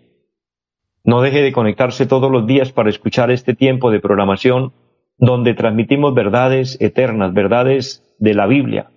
no 1.04 1.22
deje 1.22 1.40
de 1.40 1.52
conectarse 1.52 2.06
todos 2.06 2.32
los 2.32 2.48
días 2.48 2.72
para 2.72 2.90
escuchar 2.90 3.30
este 3.30 3.54
tiempo 3.54 3.92
de 3.92 4.00
programación 4.00 4.72
donde 5.18 5.54
transmitimos 5.54 6.14
verdades 6.14 6.80
eternas, 6.80 7.32
verdades 7.32 8.02
de 8.18 8.34
la 8.34 8.48
Biblia. 8.48 8.89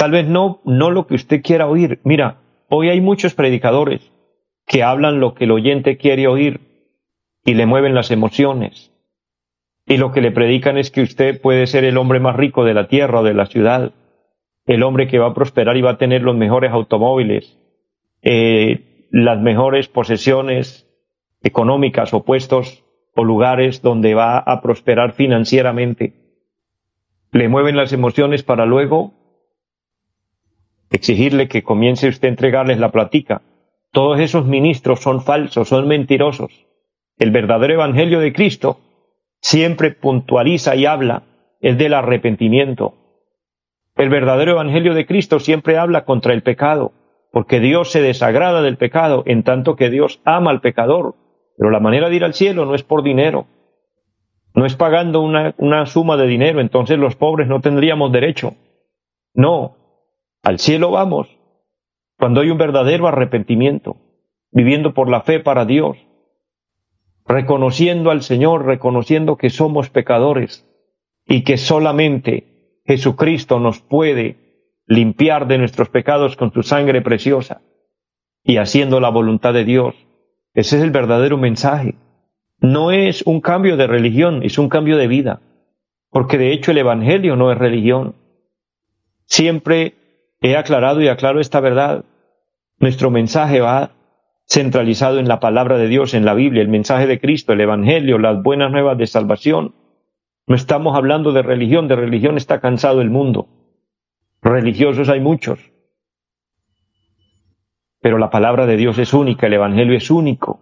Tal 0.00 0.12
vez 0.12 0.26
no, 0.26 0.62
no 0.64 0.90
lo 0.90 1.06
que 1.06 1.14
usted 1.14 1.42
quiera 1.42 1.68
oír. 1.68 2.00
Mira, 2.04 2.38
hoy 2.70 2.88
hay 2.88 3.02
muchos 3.02 3.34
predicadores 3.34 4.10
que 4.66 4.82
hablan 4.82 5.20
lo 5.20 5.34
que 5.34 5.44
el 5.44 5.50
oyente 5.50 5.98
quiere 5.98 6.26
oír 6.26 6.60
y 7.44 7.52
le 7.52 7.66
mueven 7.66 7.94
las 7.94 8.10
emociones. 8.10 8.94
Y 9.84 9.98
lo 9.98 10.10
que 10.10 10.22
le 10.22 10.32
predican 10.32 10.78
es 10.78 10.90
que 10.90 11.02
usted 11.02 11.38
puede 11.42 11.66
ser 11.66 11.84
el 11.84 11.98
hombre 11.98 12.18
más 12.18 12.34
rico 12.34 12.64
de 12.64 12.72
la 12.72 12.88
tierra 12.88 13.20
o 13.20 13.22
de 13.22 13.34
la 13.34 13.44
ciudad, 13.44 13.92
el 14.64 14.84
hombre 14.84 15.06
que 15.06 15.18
va 15.18 15.26
a 15.26 15.34
prosperar 15.34 15.76
y 15.76 15.82
va 15.82 15.90
a 15.90 15.98
tener 15.98 16.22
los 16.22 16.34
mejores 16.34 16.72
automóviles, 16.72 17.58
eh, 18.22 19.06
las 19.10 19.38
mejores 19.38 19.88
posesiones 19.88 20.88
económicas 21.42 22.14
o 22.14 22.24
puestos 22.24 22.84
o 23.14 23.22
lugares 23.22 23.82
donde 23.82 24.14
va 24.14 24.38
a 24.38 24.62
prosperar 24.62 25.12
financieramente. 25.12 26.14
Le 27.32 27.50
mueven 27.50 27.76
las 27.76 27.92
emociones 27.92 28.42
para 28.42 28.64
luego 28.64 29.19
exigirle 30.90 31.48
que 31.48 31.62
comience 31.62 32.08
usted 32.08 32.28
a 32.28 32.30
entregarles 32.30 32.78
la 32.78 32.90
platica. 32.90 33.42
Todos 33.92 34.20
esos 34.20 34.46
ministros 34.46 35.00
son 35.00 35.22
falsos, 35.22 35.68
son 35.68 35.88
mentirosos. 35.88 36.66
El 37.18 37.30
verdadero 37.30 37.74
evangelio 37.74 38.20
de 38.20 38.32
Cristo 38.32 38.78
siempre 39.40 39.90
puntualiza 39.92 40.76
y 40.76 40.86
habla 40.86 41.22
es 41.60 41.76
del 41.78 41.94
arrepentimiento. 41.94 42.94
El 43.96 44.08
verdadero 44.08 44.52
evangelio 44.52 44.94
de 44.94 45.06
Cristo 45.06 45.40
siempre 45.40 45.76
habla 45.76 46.04
contra 46.04 46.32
el 46.32 46.42
pecado, 46.42 46.92
porque 47.32 47.60
Dios 47.60 47.90
se 47.90 48.00
desagrada 48.00 48.62
del 48.62 48.76
pecado, 48.76 49.22
en 49.26 49.42
tanto 49.42 49.76
que 49.76 49.90
Dios 49.90 50.20
ama 50.24 50.50
al 50.50 50.60
pecador. 50.60 51.14
Pero 51.58 51.70
la 51.70 51.80
manera 51.80 52.08
de 52.08 52.16
ir 52.16 52.24
al 52.24 52.34
cielo 52.34 52.64
no 52.64 52.74
es 52.74 52.82
por 52.82 53.02
dinero, 53.02 53.46
no 54.54 54.64
es 54.64 54.74
pagando 54.74 55.20
una, 55.20 55.54
una 55.58 55.84
suma 55.86 56.16
de 56.16 56.26
dinero, 56.26 56.60
entonces 56.60 56.98
los 56.98 57.16
pobres 57.16 57.48
no 57.48 57.60
tendríamos 57.60 58.10
derecho. 58.10 58.54
No, 59.34 59.76
al 60.42 60.58
cielo 60.58 60.90
vamos 60.90 61.28
cuando 62.18 62.40
hay 62.40 62.50
un 62.50 62.58
verdadero 62.58 63.08
arrepentimiento, 63.08 63.96
viviendo 64.50 64.92
por 64.92 65.08
la 65.08 65.22
fe 65.22 65.40
para 65.40 65.64
Dios, 65.64 65.96
reconociendo 67.26 68.10
al 68.10 68.22
Señor, 68.22 68.66
reconociendo 68.66 69.36
que 69.36 69.48
somos 69.48 69.88
pecadores 69.88 70.66
y 71.26 71.44
que 71.44 71.56
solamente 71.56 72.82
Jesucristo 72.84 73.58
nos 73.58 73.80
puede 73.80 74.36
limpiar 74.86 75.46
de 75.46 75.58
nuestros 75.58 75.88
pecados 75.88 76.36
con 76.36 76.52
su 76.52 76.62
sangre 76.62 77.00
preciosa 77.00 77.62
y 78.42 78.56
haciendo 78.56 79.00
la 79.00 79.08
voluntad 79.08 79.54
de 79.54 79.64
Dios. 79.64 79.94
Ese 80.52 80.76
es 80.76 80.82
el 80.82 80.90
verdadero 80.90 81.38
mensaje. 81.38 81.94
No 82.58 82.90
es 82.90 83.22
un 83.22 83.40
cambio 83.40 83.76
de 83.76 83.86
religión, 83.86 84.42
es 84.42 84.58
un 84.58 84.68
cambio 84.68 84.96
de 84.96 85.06
vida, 85.06 85.40
porque 86.10 86.36
de 86.36 86.52
hecho 86.52 86.72
el 86.72 86.78
Evangelio 86.78 87.36
no 87.36 87.52
es 87.52 87.56
religión. 87.58 88.16
Siempre 89.24 89.94
he 90.40 90.56
aclarado 90.56 91.00
y 91.00 91.08
aclaro 91.08 91.40
esta 91.40 91.60
verdad. 91.60 92.04
Nuestro 92.78 93.10
mensaje 93.10 93.60
va 93.60 93.92
centralizado 94.48 95.18
en 95.18 95.28
la 95.28 95.38
palabra 95.38 95.78
de 95.78 95.86
Dios, 95.86 96.14
en 96.14 96.24
la 96.24 96.34
Biblia, 96.34 96.62
el 96.62 96.68
mensaje 96.68 97.06
de 97.06 97.20
Cristo, 97.20 97.52
el 97.52 97.60
Evangelio, 97.60 98.18
las 98.18 98.42
buenas 98.42 98.72
nuevas 98.72 98.98
de 98.98 99.06
salvación. 99.06 99.74
No 100.46 100.56
estamos 100.56 100.96
hablando 100.96 101.32
de 101.32 101.42
religión, 101.42 101.86
de 101.86 101.96
religión 101.96 102.36
está 102.36 102.60
cansado 102.60 103.00
el 103.00 103.10
mundo. 103.10 103.48
Religiosos 104.42 105.08
hay 105.08 105.20
muchos. 105.20 105.70
Pero 108.00 108.18
la 108.18 108.30
palabra 108.30 108.66
de 108.66 108.76
Dios 108.76 108.98
es 108.98 109.12
única, 109.12 109.46
el 109.46 109.52
Evangelio 109.52 109.96
es 109.96 110.10
único. 110.10 110.60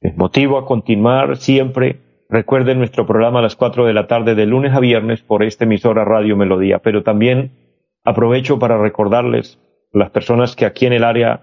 Es 0.00 0.16
motivo 0.16 0.58
a 0.58 0.66
continuar 0.66 1.36
siempre. 1.36 2.00
Recuerden 2.28 2.78
nuestro 2.78 3.06
programa 3.06 3.38
a 3.38 3.42
las 3.42 3.54
cuatro 3.54 3.84
de 3.84 3.92
la 3.92 4.08
tarde 4.08 4.34
de 4.34 4.46
lunes 4.46 4.72
a 4.72 4.80
viernes 4.80 5.22
por 5.22 5.44
esta 5.44 5.64
emisora 5.64 6.04
Radio 6.04 6.36
Melodía, 6.36 6.80
pero 6.80 7.02
también 7.04 7.65
Aprovecho 8.06 8.58
para 8.60 8.78
recordarles 8.78 9.58
las 9.92 10.10
personas 10.10 10.54
que 10.54 10.64
aquí 10.64 10.86
en 10.86 10.92
el 10.92 11.02
área 11.02 11.40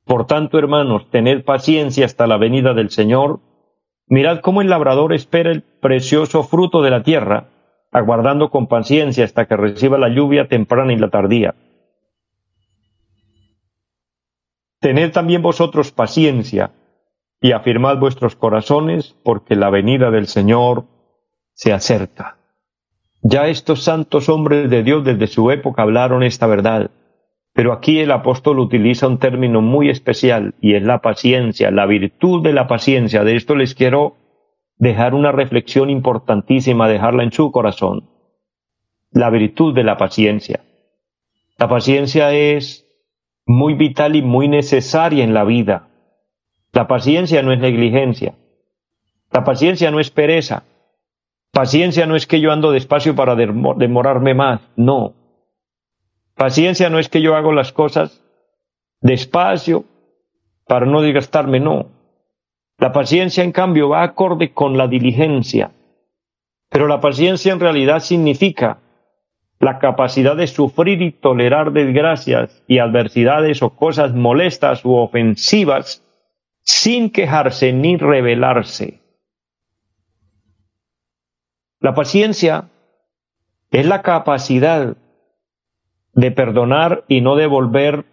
Por 0.05 0.27
tanto, 0.27 0.59
hermanos, 0.59 1.09
tened 1.09 1.43
paciencia 1.43 2.05
hasta 2.05 2.27
la 2.27 2.37
venida 2.37 2.73
del 2.75 2.91
Señor, 2.91 3.39
mirad 4.07 4.41
cómo 4.41 4.61
el 4.61 4.69
labrador 4.69 5.13
espera 5.13 5.51
el 5.51 5.63
precioso 5.63 6.43
fruto 6.43 6.83
de 6.83 6.91
la 6.91 7.01
tierra, 7.01 7.49
aguardando 7.91 8.51
con 8.51 8.67
paciencia 8.67 9.25
hasta 9.25 9.45
que 9.45 9.57
reciba 9.57 9.97
la 9.97 10.09
lluvia 10.09 10.47
temprana 10.47 10.93
y 10.93 10.97
la 10.97 11.09
tardía. 11.09 11.55
Tened 14.79 15.11
también 15.11 15.41
vosotros 15.41 15.91
paciencia 15.91 16.71
y 17.41 17.51
afirmad 17.51 17.97
vuestros 17.97 18.35
corazones, 18.35 19.15
porque 19.23 19.55
la 19.55 19.69
venida 19.69 20.11
del 20.11 20.27
Señor 20.27 20.85
se 21.53 21.73
acerca. 21.73 22.37
Ya 23.21 23.47
estos 23.47 23.83
santos 23.83 24.29
hombres 24.29 24.69
de 24.69 24.83
Dios 24.83 25.03
desde 25.03 25.27
su 25.27 25.51
época 25.51 25.81
hablaron 25.81 26.23
esta 26.23 26.47
verdad, 26.47 26.91
pero 27.53 27.73
aquí 27.73 27.99
el 27.99 28.11
apóstol 28.11 28.59
utiliza 28.59 29.07
un 29.07 29.19
término 29.19 29.61
muy 29.61 29.89
especial 29.89 30.55
y 30.61 30.75
es 30.75 30.83
la 30.83 31.01
paciencia, 31.01 31.71
la 31.71 31.85
virtud 31.85 32.41
de 32.41 32.53
la 32.53 32.67
paciencia. 32.67 33.25
De 33.25 33.35
esto 33.35 33.55
les 33.55 33.75
quiero 33.75 34.15
dejar 34.77 35.13
una 35.13 35.33
reflexión 35.33 35.89
importantísima, 35.89 36.87
dejarla 36.87 37.23
en 37.23 37.33
su 37.33 37.51
corazón. 37.51 38.09
La 39.11 39.29
virtud 39.29 39.75
de 39.75 39.83
la 39.83 39.97
paciencia. 39.97 40.61
La 41.57 41.67
paciencia 41.67 42.31
es 42.33 42.88
muy 43.49 43.73
vital 43.73 44.15
y 44.15 44.21
muy 44.21 44.47
necesaria 44.47 45.23
en 45.23 45.33
la 45.33 45.43
vida. 45.43 45.87
La 46.71 46.87
paciencia 46.87 47.41
no 47.41 47.51
es 47.51 47.59
negligencia. 47.59 48.35
La 49.31 49.43
paciencia 49.43 49.89
no 49.89 49.99
es 49.99 50.11
pereza. 50.11 50.65
Paciencia 51.51 52.05
no 52.05 52.15
es 52.15 52.27
que 52.27 52.41
yo 52.41 52.51
ando 52.51 52.71
despacio 52.71 53.15
para 53.15 53.35
demorarme 53.35 54.35
más. 54.35 54.61
No. 54.75 55.15
Paciencia 56.35 56.91
no 56.91 56.99
es 56.99 57.09
que 57.09 57.23
yo 57.23 57.35
hago 57.35 57.51
las 57.51 57.73
cosas 57.73 58.23
despacio 59.01 59.83
para 60.67 60.85
no 60.85 61.01
desgastarme. 61.01 61.59
No. 61.59 61.87
La 62.77 62.91
paciencia, 62.91 63.43
en 63.43 63.51
cambio, 63.51 63.89
va 63.89 64.03
acorde 64.03 64.53
con 64.53 64.77
la 64.77 64.87
diligencia. 64.87 65.71
Pero 66.69 66.87
la 66.87 67.01
paciencia 67.01 67.51
en 67.51 67.59
realidad 67.59 67.99
significa 67.99 68.77
la 69.59 69.79
capacidad 69.79 70.35
de 70.35 70.47
sufrir 70.47 71.01
y 71.01 71.11
tolerar 71.11 71.73
desgracias 71.73 72.63
y 72.67 72.79
adversidades 72.79 73.61
o 73.61 73.71
cosas 73.71 74.13
molestas 74.13 74.85
u 74.85 74.95
ofensivas 74.95 76.05
sin 76.61 77.09
quejarse 77.09 77.73
ni 77.73 77.97
rebelarse. 77.97 79.01
La 81.81 81.93
paciencia 81.93 82.69
es 83.71 83.85
la 83.85 84.01
capacidad 84.01 84.97
de 86.13 86.31
perdonar 86.31 87.03
y 87.07 87.21
no 87.21 87.35
devolver 87.35 88.05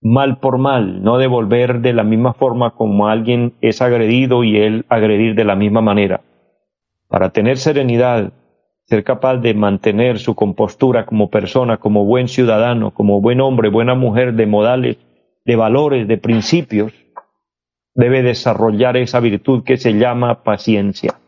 mal 0.00 0.38
por 0.38 0.58
mal, 0.58 1.02
no 1.02 1.18
devolver 1.18 1.80
de 1.80 1.92
la 1.92 2.04
misma 2.04 2.34
forma 2.34 2.74
como 2.74 3.08
alguien 3.08 3.54
es 3.60 3.82
agredido 3.82 4.44
y 4.44 4.56
él 4.58 4.84
agredir 4.88 5.34
de 5.34 5.44
la 5.44 5.56
misma 5.56 5.80
manera. 5.80 6.22
Para 7.08 7.30
tener 7.30 7.58
serenidad, 7.58 8.32
ser 8.88 9.04
capaz 9.04 9.36
de 9.36 9.52
mantener 9.52 10.18
su 10.18 10.34
compostura 10.34 11.04
como 11.04 11.28
persona, 11.28 11.76
como 11.76 12.06
buen 12.06 12.26
ciudadano, 12.26 12.92
como 12.92 13.20
buen 13.20 13.40
hombre, 13.42 13.68
buena 13.68 13.94
mujer, 13.94 14.32
de 14.32 14.46
modales, 14.46 14.96
de 15.44 15.56
valores, 15.56 16.08
de 16.08 16.16
principios, 16.16 16.92
debe 17.94 18.22
desarrollar 18.22 18.96
esa 18.96 19.20
virtud 19.20 19.62
que 19.62 19.76
se 19.76 19.92
llama 19.92 20.42
paciencia. 20.42 21.20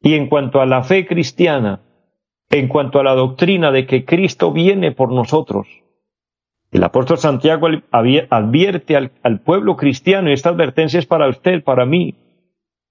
Y 0.00 0.14
en 0.14 0.28
cuanto 0.28 0.62
a 0.62 0.66
la 0.66 0.82
fe 0.82 1.06
cristiana, 1.06 1.80
en 2.48 2.68
cuanto 2.68 2.98
a 2.98 3.04
la 3.04 3.14
doctrina 3.14 3.70
de 3.70 3.86
que 3.86 4.06
Cristo 4.06 4.50
viene 4.50 4.92
por 4.92 5.12
nosotros, 5.12 5.66
el 6.70 6.82
apóstol 6.82 7.18
Santiago 7.18 7.68
advierte 7.90 8.96
al, 8.96 9.40
pueblo 9.40 9.76
cristiano, 9.76 10.30
y 10.30 10.32
esta 10.32 10.48
advertencia 10.48 10.98
es 10.98 11.06
para 11.06 11.28
usted, 11.28 11.62
para 11.62 11.84
mí. 11.84 12.14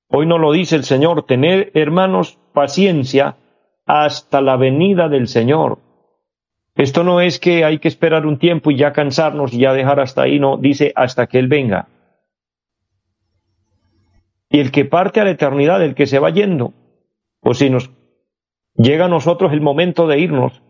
Hoy 0.09 0.27
no 0.27 0.38
lo 0.38 0.51
dice 0.51 0.75
el 0.75 0.83
Señor, 0.83 1.23
tener 1.23 1.71
hermanos 1.73 2.38
paciencia 2.53 3.36
hasta 3.85 4.41
la 4.41 4.55
venida 4.55 5.09
del 5.09 5.27
Señor. 5.27 5.79
Esto 6.75 7.03
no 7.03 7.21
es 7.21 7.39
que 7.39 7.63
hay 7.63 7.79
que 7.79 7.87
esperar 7.87 8.25
un 8.25 8.39
tiempo 8.39 8.71
y 8.71 8.77
ya 8.77 8.93
cansarnos 8.93 9.53
y 9.53 9.59
ya 9.59 9.73
dejar 9.73 9.99
hasta 9.99 10.23
ahí, 10.23 10.39
no, 10.39 10.57
dice 10.57 10.91
hasta 10.95 11.27
que 11.27 11.37
Él 11.39 11.47
venga. 11.47 11.87
Y 14.49 14.59
el 14.59 14.71
que 14.71 14.85
parte 14.85 15.19
a 15.19 15.23
la 15.23 15.31
eternidad, 15.31 15.83
el 15.83 15.95
que 15.95 16.07
se 16.07 16.19
va 16.19 16.29
yendo, 16.29 16.73
o 17.41 17.53
si 17.53 17.69
nos 17.69 17.91
llega 18.75 19.05
a 19.05 19.09
nosotros 19.09 19.51
el 19.53 19.61
momento 19.61 20.07
de 20.07 20.19
irnos, 20.19 20.61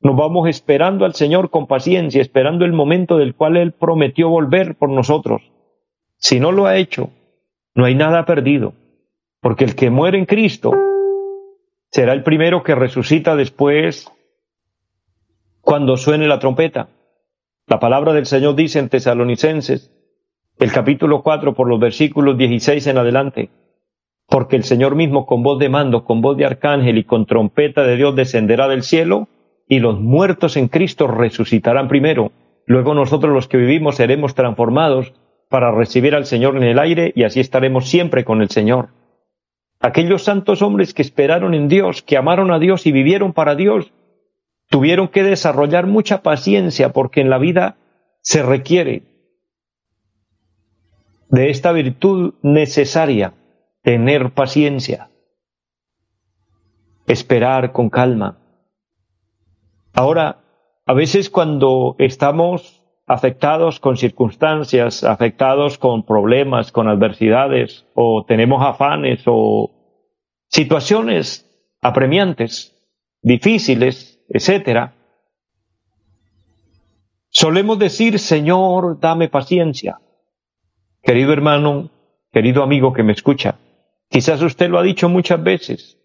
nos 0.00 0.16
vamos 0.16 0.48
esperando 0.48 1.04
al 1.04 1.14
Señor 1.14 1.50
con 1.50 1.66
paciencia, 1.66 2.20
esperando 2.20 2.64
el 2.64 2.72
momento 2.72 3.18
del 3.18 3.34
cual 3.34 3.56
Él 3.56 3.72
prometió 3.72 4.28
volver 4.28 4.76
por 4.76 4.88
nosotros. 4.88 5.42
Si 6.16 6.40
no 6.40 6.50
lo 6.52 6.66
ha 6.66 6.76
hecho, 6.76 7.10
no 7.74 7.84
hay 7.84 7.94
nada 7.94 8.24
perdido, 8.24 8.74
porque 9.40 9.64
el 9.64 9.76
que 9.76 9.90
muere 9.90 10.18
en 10.18 10.26
Cristo 10.26 10.72
será 11.92 12.14
el 12.14 12.22
primero 12.22 12.62
que 12.62 12.74
resucita 12.74 13.36
después 13.36 14.10
cuando 15.60 15.98
suene 15.98 16.26
la 16.26 16.38
trompeta. 16.38 16.88
La 17.66 17.78
palabra 17.80 18.14
del 18.14 18.24
Señor 18.24 18.56
dice 18.56 18.78
en 18.78 18.88
Tesalonicenses, 18.88 19.92
el 20.58 20.72
capítulo 20.72 21.22
4 21.22 21.54
por 21.54 21.68
los 21.68 21.78
versículos 21.78 22.38
16 22.38 22.86
en 22.86 22.98
adelante, 22.98 23.50
porque 24.26 24.56
el 24.56 24.64
Señor 24.64 24.96
mismo 24.96 25.26
con 25.26 25.42
voz 25.42 25.58
de 25.58 25.68
mando, 25.68 26.04
con 26.04 26.22
voz 26.22 26.36
de 26.38 26.46
arcángel 26.46 26.96
y 26.96 27.04
con 27.04 27.26
trompeta 27.26 27.82
de 27.84 27.96
Dios 27.96 28.16
descenderá 28.16 28.68
del 28.68 28.82
cielo, 28.82 29.28
y 29.68 29.78
los 29.78 30.00
muertos 30.00 30.56
en 30.56 30.68
Cristo 30.68 31.06
resucitarán 31.06 31.88
primero. 31.88 32.32
Luego 32.64 32.94
nosotros 32.94 33.34
los 33.34 33.48
que 33.48 33.58
vivimos 33.58 33.96
seremos 33.96 34.34
transformados 34.34 35.12
para 35.50 35.70
recibir 35.70 36.14
al 36.14 36.24
Señor 36.24 36.56
en 36.56 36.64
el 36.64 36.78
aire 36.78 37.12
y 37.14 37.24
así 37.24 37.40
estaremos 37.40 37.88
siempre 37.88 38.24
con 38.24 38.40
el 38.40 38.48
Señor. 38.48 38.88
Aquellos 39.82 40.24
santos 40.24 40.62
hombres 40.62 40.94
que 40.94 41.02
esperaron 41.02 41.54
en 41.54 41.68
Dios, 41.68 42.02
que 42.02 42.16
amaron 42.16 42.52
a 42.52 42.58
Dios 42.58 42.86
y 42.86 42.92
vivieron 42.92 43.32
para 43.32 43.54
Dios, 43.54 43.92
tuvieron 44.68 45.08
que 45.08 45.22
desarrollar 45.22 45.86
mucha 45.86 46.22
paciencia 46.22 46.92
porque 46.92 47.20
en 47.20 47.28
la 47.28 47.38
vida 47.38 47.76
se 48.20 48.42
requiere 48.42 49.02
de 51.28 51.50
esta 51.50 51.72
virtud 51.72 52.34
necesaria, 52.42 53.34
tener 53.82 54.30
paciencia, 54.30 55.10
esperar 57.06 57.72
con 57.72 57.90
calma, 57.90 58.38
Ahora, 59.94 60.38
a 60.86 60.94
veces 60.94 61.28
cuando 61.28 61.96
estamos 61.98 62.81
afectados 63.06 63.80
con 63.80 63.96
circunstancias, 63.96 65.04
afectados 65.04 65.78
con 65.78 66.04
problemas, 66.04 66.72
con 66.72 66.88
adversidades, 66.88 67.84
o 67.94 68.24
tenemos 68.26 68.64
afanes 68.64 69.22
o 69.26 69.70
situaciones 70.48 71.48
apremiantes, 71.80 72.76
difíciles, 73.22 74.20
etcétera, 74.28 74.94
solemos 77.28 77.78
decir, 77.78 78.18
Señor, 78.18 79.00
dame 79.00 79.28
paciencia. 79.28 80.00
Querido 81.02 81.32
hermano, 81.32 81.90
querido 82.32 82.62
amigo 82.62 82.92
que 82.92 83.02
me 83.02 83.12
escucha, 83.12 83.58
quizás 84.08 84.40
usted 84.42 84.70
lo 84.70 84.78
ha 84.78 84.82
dicho 84.82 85.08
muchas 85.08 85.42
veces. 85.42 85.98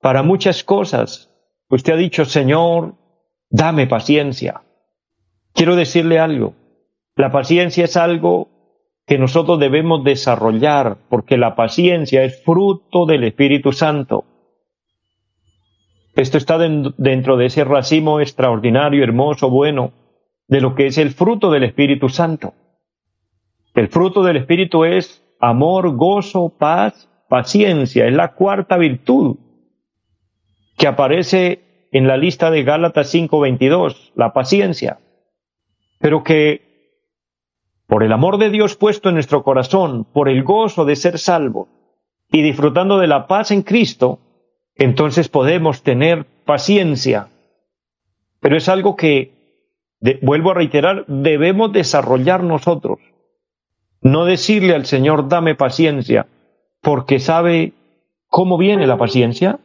Para 0.00 0.24
muchas 0.24 0.64
cosas, 0.64 1.30
usted 1.68 1.92
ha 1.92 1.96
dicho, 1.96 2.24
Señor, 2.24 2.96
dame 3.48 3.86
paciencia. 3.86 4.62
Quiero 5.54 5.76
decirle 5.76 6.18
algo, 6.18 6.54
la 7.16 7.30
paciencia 7.30 7.84
es 7.84 7.96
algo 7.96 8.48
que 9.06 9.18
nosotros 9.18 9.58
debemos 9.58 10.04
desarrollar 10.04 10.96
porque 11.08 11.36
la 11.36 11.54
paciencia 11.56 12.24
es 12.24 12.42
fruto 12.42 13.04
del 13.06 13.24
Espíritu 13.24 13.72
Santo. 13.72 14.24
Esto 16.14 16.38
está 16.38 16.58
dentro 16.58 17.36
de 17.36 17.46
ese 17.46 17.64
racimo 17.64 18.20
extraordinario, 18.20 19.02
hermoso, 19.02 19.50
bueno, 19.50 19.92
de 20.46 20.60
lo 20.60 20.74
que 20.74 20.86
es 20.86 20.98
el 20.98 21.10
fruto 21.10 21.50
del 21.50 21.64
Espíritu 21.64 22.08
Santo. 22.08 22.54
El 23.74 23.88
fruto 23.88 24.22
del 24.22 24.36
Espíritu 24.36 24.84
es 24.84 25.24
amor, 25.40 25.96
gozo, 25.96 26.50
paz, 26.58 27.08
paciencia. 27.28 28.06
Es 28.06 28.14
la 28.14 28.34
cuarta 28.34 28.76
virtud 28.76 29.36
que 30.76 30.86
aparece 30.86 31.88
en 31.90 32.06
la 32.06 32.16
lista 32.18 32.50
de 32.50 32.62
Gálatas 32.62 33.08
5:22, 33.14 34.12
la 34.14 34.32
paciencia, 34.32 34.98
pero 36.02 36.24
que 36.24 36.60
por 37.86 38.02
el 38.02 38.12
amor 38.12 38.38
de 38.38 38.50
Dios 38.50 38.74
puesto 38.74 39.08
en 39.08 39.14
nuestro 39.14 39.44
corazón, 39.44 40.04
por 40.04 40.28
el 40.28 40.42
gozo 40.42 40.84
de 40.84 40.96
ser 40.96 41.16
salvo 41.16 41.68
y 42.30 42.42
disfrutando 42.42 42.98
de 42.98 43.06
la 43.06 43.28
paz 43.28 43.52
en 43.52 43.62
Cristo, 43.62 44.18
entonces 44.74 45.28
podemos 45.28 45.82
tener 45.82 46.26
paciencia. 46.44 47.28
Pero 48.40 48.56
es 48.56 48.68
algo 48.68 48.96
que, 48.96 49.30
vuelvo 50.22 50.50
a 50.50 50.54
reiterar, 50.54 51.04
debemos 51.06 51.72
desarrollar 51.72 52.42
nosotros. 52.42 52.98
No 54.00 54.24
decirle 54.24 54.74
al 54.74 54.86
Señor, 54.86 55.28
dame 55.28 55.54
paciencia, 55.54 56.26
porque 56.80 57.20
sabe 57.20 57.74
cómo 58.26 58.58
viene 58.58 58.88
la 58.88 58.98
paciencia. 58.98 59.60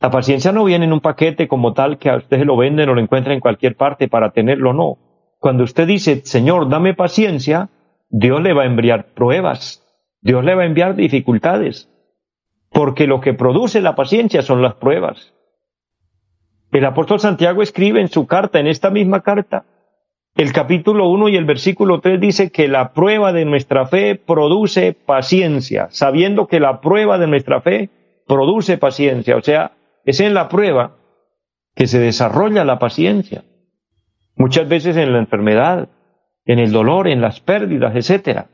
La 0.00 0.10
paciencia 0.10 0.52
no 0.52 0.64
viene 0.64 0.84
en 0.84 0.92
un 0.92 1.00
paquete 1.00 1.48
como 1.48 1.72
tal 1.72 1.96
que 1.96 2.10
a 2.10 2.16
usted 2.16 2.44
lo 2.44 2.58
venden 2.58 2.90
o 2.90 2.94
lo 2.94 3.00
encuentra 3.00 3.32
en 3.32 3.40
cualquier 3.40 3.74
parte 3.74 4.06
para 4.08 4.32
tenerlo, 4.32 4.74
no. 4.74 4.98
Cuando 5.46 5.62
usted 5.62 5.86
dice, 5.86 6.22
Señor, 6.24 6.68
dame 6.68 6.92
paciencia, 6.94 7.68
Dios 8.08 8.42
le 8.42 8.52
va 8.52 8.64
a 8.64 8.66
enviar 8.66 9.14
pruebas, 9.14 9.80
Dios 10.20 10.44
le 10.44 10.56
va 10.56 10.62
a 10.62 10.66
enviar 10.66 10.96
dificultades, 10.96 11.88
porque 12.72 13.06
lo 13.06 13.20
que 13.20 13.32
produce 13.32 13.80
la 13.80 13.94
paciencia 13.94 14.42
son 14.42 14.60
las 14.60 14.74
pruebas. 14.74 15.34
El 16.72 16.84
apóstol 16.84 17.20
Santiago 17.20 17.62
escribe 17.62 18.00
en 18.00 18.08
su 18.08 18.26
carta, 18.26 18.58
en 18.58 18.66
esta 18.66 18.90
misma 18.90 19.20
carta, 19.20 19.66
el 20.34 20.52
capítulo 20.52 21.08
1 21.10 21.28
y 21.28 21.36
el 21.36 21.44
versículo 21.44 22.00
3 22.00 22.20
dice 22.20 22.50
que 22.50 22.66
la 22.66 22.92
prueba 22.92 23.32
de 23.32 23.44
nuestra 23.44 23.86
fe 23.86 24.16
produce 24.16 24.94
paciencia, 24.94 25.86
sabiendo 25.92 26.48
que 26.48 26.58
la 26.58 26.80
prueba 26.80 27.18
de 27.18 27.28
nuestra 27.28 27.60
fe 27.60 27.88
produce 28.26 28.78
paciencia. 28.78 29.36
O 29.36 29.42
sea, 29.42 29.76
es 30.04 30.18
en 30.18 30.34
la 30.34 30.48
prueba 30.48 30.96
que 31.76 31.86
se 31.86 32.00
desarrolla 32.00 32.64
la 32.64 32.80
paciencia. 32.80 33.44
Muchas 34.36 34.68
veces 34.68 34.96
en 34.96 35.12
la 35.12 35.18
enfermedad, 35.18 35.88
en 36.44 36.58
el 36.58 36.70
dolor, 36.70 37.08
en 37.08 37.20
las 37.20 37.40
pérdidas, 37.40 37.96
etcétera. 37.96 38.48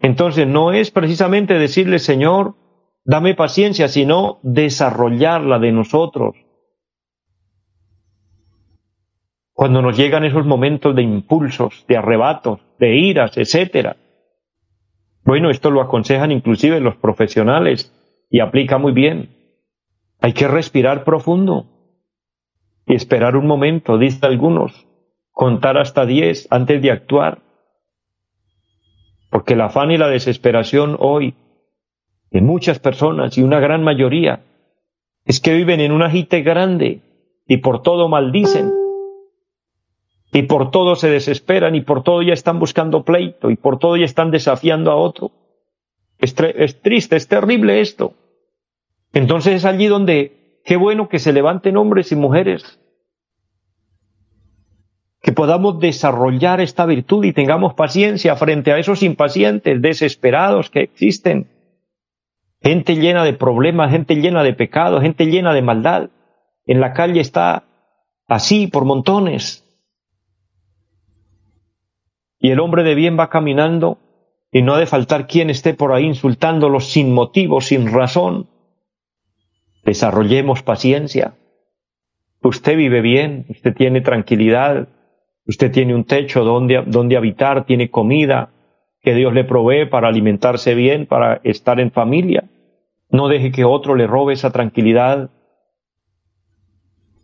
Entonces 0.00 0.46
no 0.46 0.72
es 0.72 0.90
precisamente 0.90 1.54
decirle, 1.54 1.98
Señor, 1.98 2.56
dame 3.04 3.34
paciencia, 3.34 3.88
sino 3.88 4.40
desarrollarla 4.42 5.58
de 5.58 5.72
nosotros, 5.72 6.36
cuando 9.52 9.82
nos 9.82 9.96
llegan 9.96 10.24
esos 10.24 10.46
momentos 10.46 10.96
de 10.96 11.02
impulsos, 11.02 11.84
de 11.86 11.96
arrebatos, 11.98 12.60
de 12.78 12.96
iras, 12.96 13.36
etcétera. 13.36 13.96
Bueno, 15.22 15.50
esto 15.50 15.70
lo 15.70 15.82
aconsejan 15.82 16.32
inclusive 16.32 16.80
los 16.80 16.96
profesionales 16.96 17.92
y 18.30 18.40
aplica 18.40 18.78
muy 18.78 18.92
bien. 18.92 19.36
Hay 20.18 20.32
que 20.32 20.48
respirar 20.48 21.04
profundo 21.04 21.66
y 22.86 22.94
esperar 22.94 23.36
un 23.36 23.46
momento, 23.46 23.98
dicen 23.98 24.24
algunos, 24.24 24.86
contar 25.40 25.78
hasta 25.78 26.04
diez 26.04 26.46
antes 26.50 26.82
de 26.82 26.90
actuar. 26.90 27.38
Porque 29.30 29.54
el 29.54 29.62
afán 29.62 29.90
y 29.90 29.96
la 29.96 30.08
desesperación 30.08 30.98
hoy 31.00 31.34
de 32.30 32.42
muchas 32.42 32.78
personas 32.78 33.38
y 33.38 33.42
una 33.42 33.58
gran 33.58 33.82
mayoría 33.82 34.42
es 35.24 35.40
que 35.40 35.54
viven 35.54 35.80
en 35.80 35.92
un 35.92 36.02
agite 36.02 36.42
grande 36.42 37.00
y 37.46 37.56
por 37.56 37.80
todo 37.80 38.06
maldicen 38.10 38.70
y 40.30 40.42
por 40.42 40.70
todo 40.70 40.94
se 40.94 41.08
desesperan 41.08 41.74
y 41.74 41.80
por 41.80 42.02
todo 42.02 42.20
ya 42.20 42.34
están 42.34 42.58
buscando 42.58 43.02
pleito 43.02 43.50
y 43.50 43.56
por 43.56 43.78
todo 43.78 43.96
ya 43.96 44.04
están 44.04 44.30
desafiando 44.30 44.90
a 44.90 44.96
otro. 44.96 45.30
Es, 46.18 46.34
es, 46.38 46.82
triste, 46.82 47.16
es 47.16 47.28
terrible 47.28 47.80
esto. 47.80 48.12
Entonces 49.14 49.54
es 49.54 49.64
allí 49.64 49.86
donde 49.86 50.60
qué 50.66 50.76
bueno 50.76 51.08
que 51.08 51.18
se 51.18 51.32
levanten 51.32 51.78
hombres 51.78 52.12
y 52.12 52.16
mujeres, 52.16 52.78
que 55.22 55.32
podamos 55.32 55.78
desarrollar 55.80 56.60
esta 56.60 56.86
virtud 56.86 57.24
y 57.24 57.32
tengamos 57.32 57.74
paciencia 57.74 58.36
frente 58.36 58.72
a 58.72 58.78
esos 58.78 59.02
impacientes, 59.02 59.82
desesperados 59.82 60.70
que 60.70 60.80
existen. 60.80 61.48
Gente 62.62 62.96
llena 62.96 63.24
de 63.24 63.34
problemas, 63.34 63.90
gente 63.90 64.16
llena 64.16 64.42
de 64.42 64.54
pecados, 64.54 65.02
gente 65.02 65.26
llena 65.26 65.52
de 65.52 65.62
maldad. 65.62 66.10
En 66.66 66.80
la 66.80 66.92
calle 66.92 67.20
está 67.20 67.64
así 68.28 68.66
por 68.66 68.84
montones. 68.84 69.66
Y 72.38 72.50
el 72.50 72.60
hombre 72.60 72.82
de 72.82 72.94
bien 72.94 73.18
va 73.18 73.28
caminando 73.28 73.98
y 74.50 74.62
no 74.62 74.74
ha 74.74 74.78
de 74.78 74.86
faltar 74.86 75.26
quien 75.26 75.50
esté 75.50 75.74
por 75.74 75.92
ahí 75.92 76.06
insultándolo 76.06 76.80
sin 76.80 77.12
motivo, 77.12 77.60
sin 77.60 77.92
razón. 77.92 78.48
Desarrollemos 79.84 80.62
paciencia. 80.62 81.34
Usted 82.42 82.76
vive 82.76 83.02
bien, 83.02 83.44
usted 83.50 83.74
tiene 83.74 84.00
tranquilidad, 84.00 84.88
usted 85.50 85.72
tiene 85.72 85.96
un 85.96 86.04
techo 86.04 86.44
donde, 86.44 86.84
donde 86.86 87.16
habitar, 87.16 87.64
tiene 87.64 87.90
comida 87.90 88.50
que 89.02 89.14
Dios 89.14 89.34
le 89.34 89.42
provee 89.42 89.86
para 89.86 90.06
alimentarse 90.06 90.74
bien, 90.74 91.06
para 91.06 91.40
estar 91.42 91.80
en 91.80 91.90
familia. 91.90 92.44
No 93.10 93.26
deje 93.26 93.50
que 93.50 93.64
otro 93.64 93.96
le 93.96 94.06
robe 94.06 94.34
esa 94.34 94.52
tranquilidad 94.52 95.30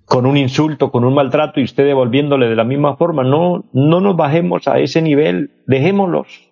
con 0.04 0.26
un 0.26 0.36
insulto, 0.36 0.90
con 0.90 1.04
un 1.04 1.14
maltrato 1.14 1.60
y 1.60 1.64
usted 1.64 1.84
devolviéndole 1.84 2.48
de 2.48 2.56
la 2.56 2.64
misma 2.64 2.96
forma. 2.96 3.22
No, 3.22 3.64
no 3.72 4.00
nos 4.00 4.16
bajemos 4.16 4.66
a 4.66 4.80
ese 4.80 5.02
nivel, 5.02 5.62
dejémoslos 5.66 6.50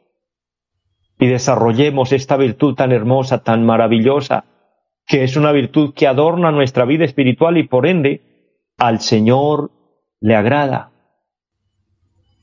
y 1.19 1.27
desarrollemos 1.27 2.13
esta 2.13 2.37
virtud 2.37 2.77
tan 2.77 2.93
hermosa, 2.93 3.43
tan 3.43 3.67
maravillosa, 3.67 4.45
que 5.07 5.25
es 5.25 5.37
una 5.37 5.51
virtud 5.51 5.93
que 5.93 6.07
adorna 6.07 6.53
nuestra 6.53 6.85
vida 6.85 7.05
espiritual 7.05 7.59
y 7.59 7.65
por 7.65 7.87
ende 7.87 8.23
al 8.79 9.01
Señor 9.01 9.73
le 10.21 10.37
agrada. 10.37 10.94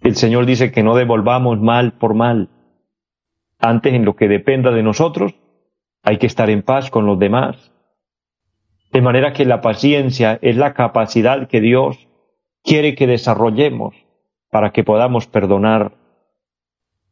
El 0.02 0.16
Señor 0.16 0.46
dice 0.46 0.72
que 0.72 0.84
no 0.84 0.96
devolvamos 0.96 1.60
mal 1.60 1.94
por 1.94 2.14
mal. 2.14 2.50
Antes, 3.60 3.94
en 3.94 4.06
lo 4.06 4.16
que 4.16 4.28
dependa 4.28 4.72
de 4.72 4.84
nosotros, 4.84 5.36
hay 6.04 6.18
que 6.18 6.28
estar 6.28 6.50
en 6.50 6.64
paz 6.64 6.90
con 6.90 7.06
los 7.06 7.20
demás 7.20 7.72
de 8.92 9.02
manera 9.02 9.34
que 9.34 9.46
la 9.46 9.62
paciencia 9.62 10.38
es 10.42 10.58
la 10.58 10.74
capacidad 10.74 11.48
que 11.48 11.62
Dios 11.62 12.08
quiere 12.64 12.96
que 12.96 13.08
desarrollemos 13.08 13.96
para 14.50 14.72
que 14.72 14.84
podamos 14.84 15.28
perdonar. 15.28 15.94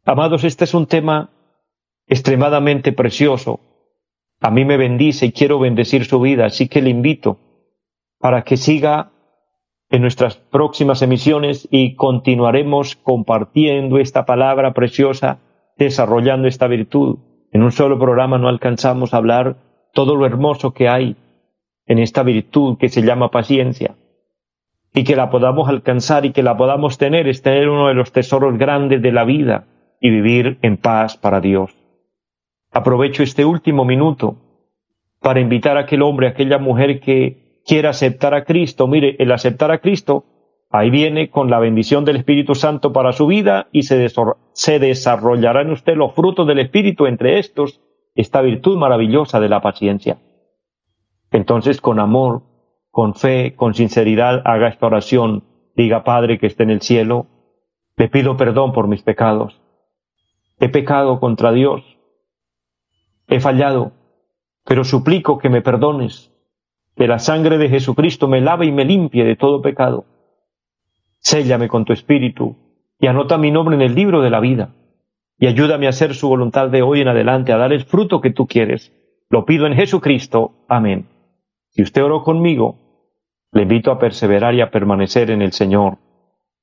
Amados, 0.04 0.44
este 0.44 0.66
es 0.66 0.74
un 0.74 0.88
tema 0.88 1.30
extremadamente 2.08 2.92
precioso. 2.92 3.62
A 4.42 4.52
mí 4.52 4.66
me 4.66 4.78
bendice 4.78 5.28
y 5.28 5.32
quiero 5.32 5.60
bendecir 5.60 6.06
su 6.06 6.20
vida, 6.20 6.46
así 6.46 6.68
que 6.68 6.82
le 6.82 6.90
invito 6.90 7.40
para 8.20 8.44
que 8.44 8.58
siga 8.58 9.12
en 9.90 10.02
nuestras 10.02 10.38
próximas 10.38 11.02
emisiones 11.02 11.68
y 11.72 11.96
continuaremos 11.96 12.96
compartiendo 12.96 13.98
esta 13.98 14.26
palabra 14.26 14.74
preciosa, 14.74 15.40
desarrollando 15.78 16.48
esta 16.48 16.68
virtud. 16.68 17.18
En 17.52 17.64
un 17.64 17.72
solo 17.72 17.98
programa 17.98 18.38
no 18.38 18.48
alcanzamos 18.48 19.14
a 19.14 19.18
hablar 19.18 19.58
todo 19.94 20.16
lo 20.16 20.26
hermoso 20.26 20.74
que 20.74 20.88
hay 20.88 21.16
en 21.88 21.98
esta 21.98 22.22
virtud 22.22 22.78
que 22.78 22.90
se 22.90 23.02
llama 23.02 23.32
paciencia 23.32 23.96
y 24.94 25.04
que 25.04 25.16
la 25.16 25.32
podamos 25.32 25.68
alcanzar 25.70 26.26
y 26.26 26.32
que 26.32 26.44
la 26.44 26.56
podamos 26.56 26.98
tener 27.00 27.28
es 27.28 27.42
tener 27.42 27.70
uno 27.70 27.88
de 27.88 27.96
los 27.96 28.12
tesoros 28.12 28.58
grandes 28.58 29.02
de 29.02 29.12
la 29.12 29.24
vida 29.24 29.66
y 30.00 30.12
vivir 30.12 30.60
en 30.62 30.78
paz 30.78 31.18
para 31.18 31.42
Dios. 31.42 31.76
Aprovecho 32.72 33.24
este 33.24 33.44
último 33.44 33.86
minuto 33.86 34.38
para 35.20 35.40
invitar 35.40 35.78
a 35.78 35.82
aquel 35.82 36.04
hombre, 36.04 36.28
a 36.28 36.32
aquella 36.32 36.60
mujer 36.60 37.00
que 37.00 37.49
quiera 37.70 37.92
aceptar 37.92 38.34
a 38.34 38.46
Cristo. 38.46 38.88
Mire, 38.88 39.16
el 39.20 39.32
aceptar 39.32 39.70
a 39.70 39.78
Cristo, 39.78 40.26
ahí 40.72 40.90
viene 40.90 41.30
con 41.30 41.52
la 41.52 41.60
bendición 41.60 42.04
del 42.04 42.16
Espíritu 42.16 42.56
Santo 42.56 42.92
para 42.92 43.12
su 43.12 43.28
vida 43.28 43.68
y 43.72 43.84
se, 43.84 44.10
se 44.54 44.80
desarrollará 44.80 45.62
en 45.62 45.70
usted 45.70 45.96
los 45.96 46.16
frutos 46.16 46.48
del 46.48 46.58
Espíritu, 46.58 47.06
entre 47.06 47.38
estos, 47.38 47.80
esta 48.16 48.42
virtud 48.42 48.76
maravillosa 48.76 49.40
de 49.40 49.50
la 49.50 49.62
paciencia. 49.62 50.18
Entonces, 51.30 51.80
con 51.80 52.00
amor, 52.00 52.42
con 52.90 53.14
fe, 53.14 53.54
con 53.56 53.76
sinceridad, 53.76 54.42
haga 54.46 54.70
esta 54.70 54.88
oración. 54.88 55.44
Diga, 55.76 56.04
Padre 56.04 56.40
que 56.40 56.48
esté 56.48 56.64
en 56.64 56.72
el 56.72 56.82
cielo, 56.82 57.28
le 57.98 58.08
pido 58.08 58.36
perdón 58.36 58.74
por 58.74 58.88
mis 58.88 59.04
pecados. 59.04 59.62
He 60.60 60.70
pecado 60.70 61.20
contra 61.20 61.52
Dios. 61.52 61.84
He 63.28 63.40
fallado, 63.40 63.92
pero 64.66 64.84
suplico 64.84 65.38
que 65.38 65.50
me 65.50 65.62
perdones, 65.62 66.34
que 67.00 67.08
la 67.08 67.18
sangre 67.18 67.58
de 67.58 67.70
Jesucristo 67.70 68.28
me 68.28 68.42
lave 68.42 68.66
y 68.66 68.74
me 68.74 68.84
limpie 68.84 69.24
de 69.24 69.38
todo 69.38 69.62
pecado. 69.62 70.04
Séllame 71.20 71.70
con 71.70 71.86
tu 71.86 71.94
espíritu 71.94 72.58
y 73.00 73.08
anota 73.08 73.38
mi 73.38 73.52
nombre 73.52 73.78
en 73.78 73.82
el 73.82 73.96
libro 73.96 74.22
de 74.22 74.30
la 74.30 74.42
vida 74.42 74.76
y 75.38 75.48
ayúdame 75.48 75.86
a 75.86 75.92
hacer 75.92 76.14
su 76.14 76.28
voluntad 76.28 76.68
de 76.68 76.82
hoy 76.82 77.00
en 77.00 77.08
adelante, 77.08 77.54
a 77.54 77.58
dar 77.58 77.72
el 77.72 77.86
fruto 77.86 78.20
que 78.20 78.32
tú 78.32 78.48
quieres. 78.48 78.92
Lo 79.30 79.46
pido 79.46 79.66
en 79.66 79.76
Jesucristo. 79.76 80.66
Amén. 80.68 81.08
Si 81.70 81.84
usted 81.84 82.04
oró 82.04 82.22
conmigo, 82.22 82.76
le 83.54 83.62
invito 83.62 83.92
a 83.92 84.00
perseverar 84.00 84.54
y 84.56 84.60
a 84.60 84.70
permanecer 84.70 85.32
en 85.32 85.42
el 85.42 85.54
Señor, 85.54 86.00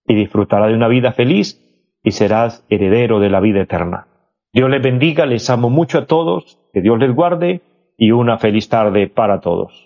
y 0.06 0.16
disfrutará 0.16 0.66
de 0.66 0.74
una 0.74 0.88
vida 0.88 1.12
feliz 1.12 1.62
y 2.02 2.10
serás 2.10 2.62
heredero 2.68 3.20
de 3.20 3.30
la 3.30 3.40
vida 3.40 3.62
eterna. 3.62 4.08
Dios 4.52 4.68
les 4.68 4.82
bendiga, 4.82 5.24
les 5.24 5.48
amo 5.48 5.70
mucho 5.70 5.96
a 5.96 6.06
todos, 6.06 6.60
que 6.74 6.82
Dios 6.82 6.98
les 6.98 7.14
guarde 7.14 7.62
y 7.96 8.10
una 8.10 8.36
feliz 8.36 8.68
tarde 8.68 9.08
para 9.08 9.40
todos. 9.40 9.85